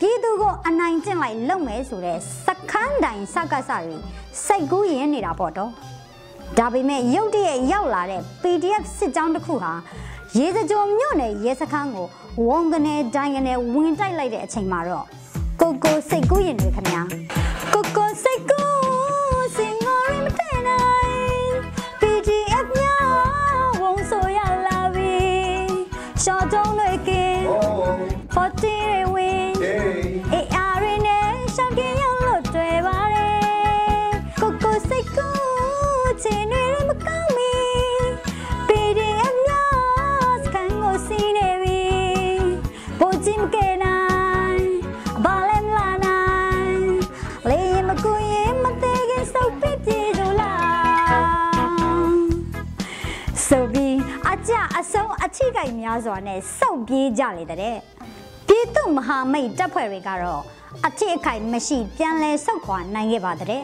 [0.00, 3.96] ပြည်သူကိုအနိုင်ကျင့်လိုက်လုံမဲဆိုတဲ့စခန်းတိုင်စကားစတွေ
[4.44, 5.70] စိတ်ကူးရင်နေတာပေါ့တော့
[6.58, 9.72] ဒါပေမဲ့ရုတ်တရက်ရောက်လာတဲ့ PDF စစ်ကြောင်းတစ်ခုဟာ
[10.38, 12.06] ရေစကြိုမြို့နယ်ရဲစခန်းကို
[12.46, 15.06] ဝုံကနေဒိုင်ကနေဝင်တိုက်လိုက်တဲ့အချိန်မှာတော့
[15.60, 17.02] ကိုကိုစိတ်ကူးရင်တွေခင်ဗျာ
[17.72, 18.63] ကိုကိုစိတ်ကူး
[55.64, 57.58] အချိကိုက်များစွာနဲ့စုပ်ပြေးကြလေတဲ့
[58.48, 60.42] ပြည်သူမဟာမိတ်တပ်ဖွဲ့တွေကတော့
[60.86, 63.62] အချိအခိုက်မရှိပြန်လဲဆုတ်ခွာနိုင်ခဲ့ပါတဲ့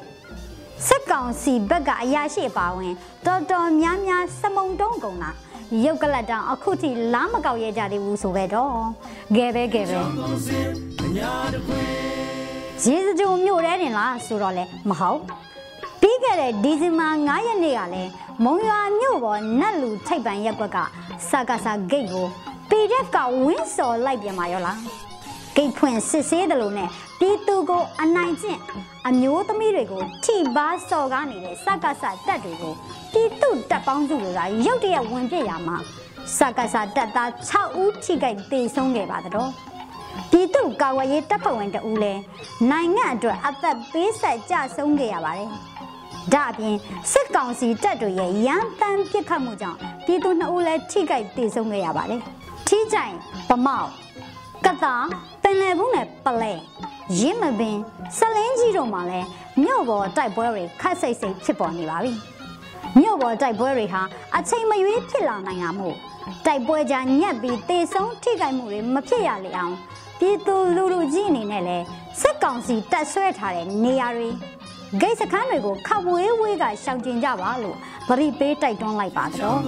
[0.86, 2.94] စစ်ကောင်စီဘက်ကအရာရှိပါဝင်
[3.26, 5.30] တော်တော်များများစမုံတုံးကုန်တာ
[5.84, 8.74] ရုပ်ကလတ်တောင်အခုထိလားမကောက်ရကြသေးဘူးဆိုပဲတော့
[9.34, 10.00] ဂဲပဲဂဲပဲ
[12.84, 15.18] ရေစကြိုမြို့ထဲတင်လားဆိုတော့လေမဟုတ်
[16.00, 18.10] ပြီးခဲ့တဲ့ဒီဇင်ဘာ9ရက်နေ့ကလည်း
[18.44, 20.78] မုံရွာမြို့ပေါ်နတ်လူထိပ်ပန်ရက်ကွက်က
[21.29, 22.27] စကားစာဂိတ်ကို
[22.69, 24.79] PDF ကဝင်းစော်လိုက်ပြန်มาရောလား
[25.55, 26.81] ဂိတ်ဖွင့်စစ်ဆေးတယ်လို့ ਨੇ
[27.19, 28.59] ပြည်သူကိုအနိုင်ကျင့်
[29.07, 32.73] အမျိုးသမီးတွေကိုထိပါစော်ကားနေတဲ့စကားစာတက်တွေကို
[33.11, 35.77] ပြည်သူတပ်ပေါင်းစုတွေကရုတ်တရက်ဝင်ပြစ်ရမှာ
[36.37, 39.49] စကားစာတက်သား6ဦးထိခိုက်တေဆုံးခဲ့ပါတော့
[40.31, 42.13] ပြည်သူကာဝရေးတပ်ဖွဲ့ဝင်တဦးလဲ
[42.71, 45.49] နိုင်ငံအတွက်အသက်ပေးဆက်ကြဆုံးခဲ့ရပါတယ်
[46.34, 46.76] ဒါအပြင်
[47.12, 52.20] စစ်ကောင်စီတပ်တွေရဲ့ရန်တမ်းပစ်ခတ်မှုကြောင့်ပြည်သူနှစ်ဦးလည်းထိခိုက်ဒေဆုံးခဲ့ရပါတယ်။
[52.68, 53.14] ထိကြိုင်
[53.48, 53.88] ဗမောက်
[54.64, 54.94] ကတာ
[55.42, 56.52] ပင်လယ်ဘူးနဲ့ပလဲ
[57.20, 57.76] ရင်းမပင်
[58.18, 59.26] စလင်းကြီးတို့မှာလည်း
[59.62, 62.12] မြို့ပေါ်တိုက်ပွဲတွေခတ်စိတ်စိတ်ဖြစ်ပေါ်နေပါပြီ။
[62.98, 64.02] မြို့ပေါ်တိုက်ပွဲတွေဟာ
[64.36, 65.96] အချိန်မရွေးဖြစ်လာနိုင်တာမို့
[66.46, 69.74] တိုက်ပွဲကြညက်ပြီးတေဆုံးထိခိုက်မှုတွေမဖြစ်ရလေအောင်
[70.18, 71.84] ပြည်သူလူလူကြီးအနေနဲ့လည်း
[72.20, 74.28] စစ်ကောင်စီတပ်ဆွဲထားတဲ့နေရာတွေ
[74.98, 77.76] ဂိတ်စခန်းတွေကိုခဝေးဝေးကရှောင်ကျင်ကြပါလို့
[78.08, 79.58] ဗရိပေးတိုက်တွန်းလိုက်ပါတော့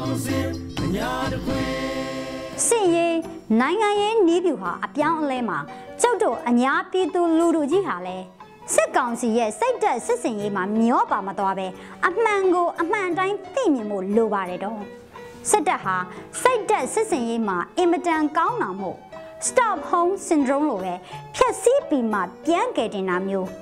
[2.66, 3.16] စင်ရေး
[3.60, 5.58] နိုင်ငံရေးနီးပြူဟာအပြောင်းအလဲမှာ
[6.00, 8.16] ကျုပ်တို့အညာပြည်သူလူလူကြီးဟာလဲ
[8.74, 11.66] စစ်ကောင်စီရဲ့စိတ်သက်စစ်စင်ရေးမှာမျောပါမသွားပဲ
[12.06, 14.80] အမှန်ကိုအမှန်တိုင်းသိမြင်ဖို့လိုပါတယ်တော့
[15.50, 15.96] စစ်တပ်ဟာ
[16.42, 18.98] စိတ်သက်စစ်စင်ရေးမှာအင်မတန်ကောင်းတာမို့
[19.46, 20.94] stop home syndrome လိုပဲ
[21.34, 23.61] ဖြက်စီးပြီးမှပြန်ကယ်တင်တာမျိုးဒုက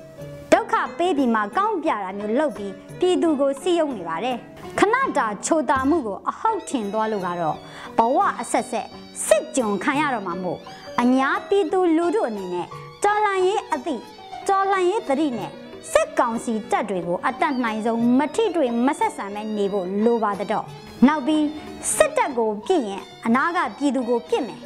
[0.71, 4.37] ခပေးပြီးမှကောင်းပြတာမျိုးလုပ်ပြီးပြည်သူကိုစီးယုံနေပါတယ်
[4.79, 7.57] ခဏတာချိုတာမှုကိုအဟောက်ထင်သွားလို့ကတော့
[7.97, 8.87] ဘဝအဆက်ဆက်
[9.25, 10.59] စစ်ကြုံခံရတော့မှာမို့
[11.01, 12.67] အညာပြည်သူလူထုအနေနဲ့
[13.03, 14.01] တော်လှန်ရေးအသည့်
[14.47, 15.51] တော်လှန်ရေးသတိနဲ့
[15.91, 20.65] စစ်ကောင်စီတပ်တွေကိုအတက်နိုင်ဆုံးမထိတွေ့မဆက်ဆံမဲ့နေဖို့လိုပါတော့
[21.07, 21.45] နောက်ပြီး
[21.95, 24.61] စစ်တပ်ကိုပြစ်ရင်အနာကပြည်သူကိုပြစ်မယ်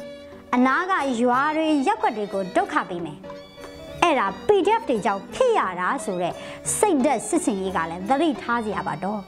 [0.54, 3.18] အနာကရွာတွေရက်ွက်တွေကိုဒုက္ခပေးမယ်
[4.06, 6.34] အဲ့ဒါ PDF တွေကြောင့်ဖြစ်ရတာဆိုတော့
[6.78, 9.20] စိတ်သက်စစ်စင်ရေးကလည်းသတိထားစရာပါတော့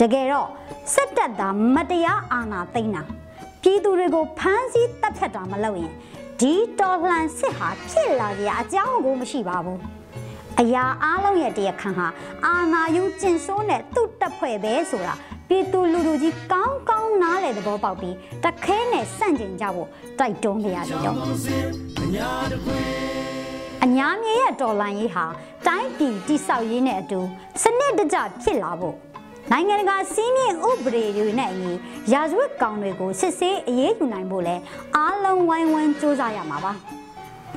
[0.00, 0.48] တကယ်တော့
[0.94, 3.02] စစ်တပ်သားမတရားအာဏာသိမ်းတာ
[3.62, 5.92] ပြည်သူတွေကိုဖမ်းဆီးတပ်ဖြတ်တာမလုပ်ရင်
[6.40, 9.78] ဒီတော်လှန်စစ်ဟာဖြစ်လာကြအကြောင်းကိုမရှိပါဘူး
[10.60, 12.06] အရာအားလုံးရဲ့တရားခံဟာ
[12.46, 15.14] အာနာယုကျင်ဆိုးတဲ့သူ့တပ်ဖွဲ့ပဲဆိုတာ
[15.48, 21.16] ပြည်သူလူလူကြီးကောင်းကောင်းနားလည်သဘောပေါက်ပြီးတခဲနဲ့စန့်ကျင်ကြဖို့တိုက်တွန်းကြရပြီတော့
[23.84, 25.26] အညာမြေရဲ့တော်လိုင်းရေးဟာ
[25.66, 27.20] တိုင်းပြည်တိဆောက်ရေးနဲ့အတူ
[27.62, 28.96] စနစ်တကျဖြစ်လာဖို့
[29.52, 31.72] နိုင်ငံတကာစီးမြင့်ဥပဒေတွေနဲ့အညီ
[32.12, 34.56] ရာဇဝတ်ကောင်တွေကိုစစ်ဆေးအရေးယူနိုင်ဖို့လဲ
[34.96, 36.72] အားလုံးဝိုင်းဝန်းစူးစမ်းရမှာပါ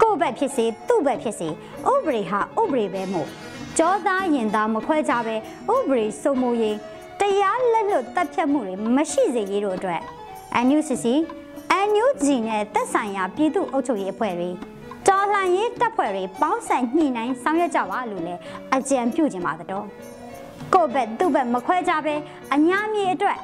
[0.02, 1.48] ကိုယ့်ဘက်ဖြစ်စေသူ့ဘက်ဖြစ်စေ
[1.92, 3.28] ဥပဒေဟာဥပဒေပဲမို့
[3.78, 5.36] ကြောသားရင်သားမခွဲခြားပဲ
[5.74, 6.78] ဥပဒေစိုးမိုးရေး
[7.20, 10.02] တရားလက်လွတ်တပ်ဖြတ်မှုတွေမရှိစေရေးတို့အတွက်
[10.66, 11.06] NUCC
[11.88, 14.50] NUG နဲ့သက်ဆိုင်ရာပြည်သူ့အုပ်ချုပ်ရေးအဖွဲ့တွေ
[15.08, 18.40] တော်လှန်ရေးတပ်ဖွဲ့တွေပေါင်းဆိုင်ညှိနှိုင်းဆောင်ရွက်ကြပါလို့လည်း
[18.76, 19.86] အကြံပြုခြင်းပါတော့
[20.74, 22.16] ကိုဘက်သူ့ဘက်မခွဲကြပဲ
[22.54, 23.38] အညာမြေအတွက်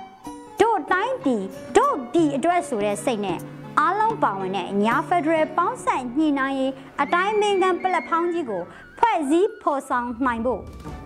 [0.61, 1.43] တို့တိုင်းပြည်
[1.77, 3.39] တို့ပြည်အတွက်ဆိုတဲ့စိတ်နဲ့
[3.79, 8.63] အားလုံးပါဝင်တဲ့ညာဖက်ဒရယ်ပေါင်းဆိုင်ညှိနှိုင်းရေးအတိုင်းမင်းကန်ပလက်ဖောင်းကြီးကို
[8.99, 10.61] ဖွဲ့စည်းဖော်ဆောင်နိုင်ဖို့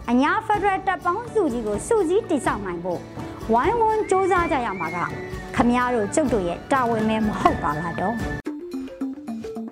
[0.09, 2.99] အညာဖက်ဒရယ်တပ်ပေါင်းစုကြီးကိုစုစည်းတည်ဆောက်နိုင်ဖို့
[3.53, 4.97] ဝိုင်းဝန်းစ조사ကြရမှာက
[5.55, 8.40] ခမည်းတော်ကျုပ်တို့ရဲ့တာဝန်ပဲမဟုတ်ပါလားတော့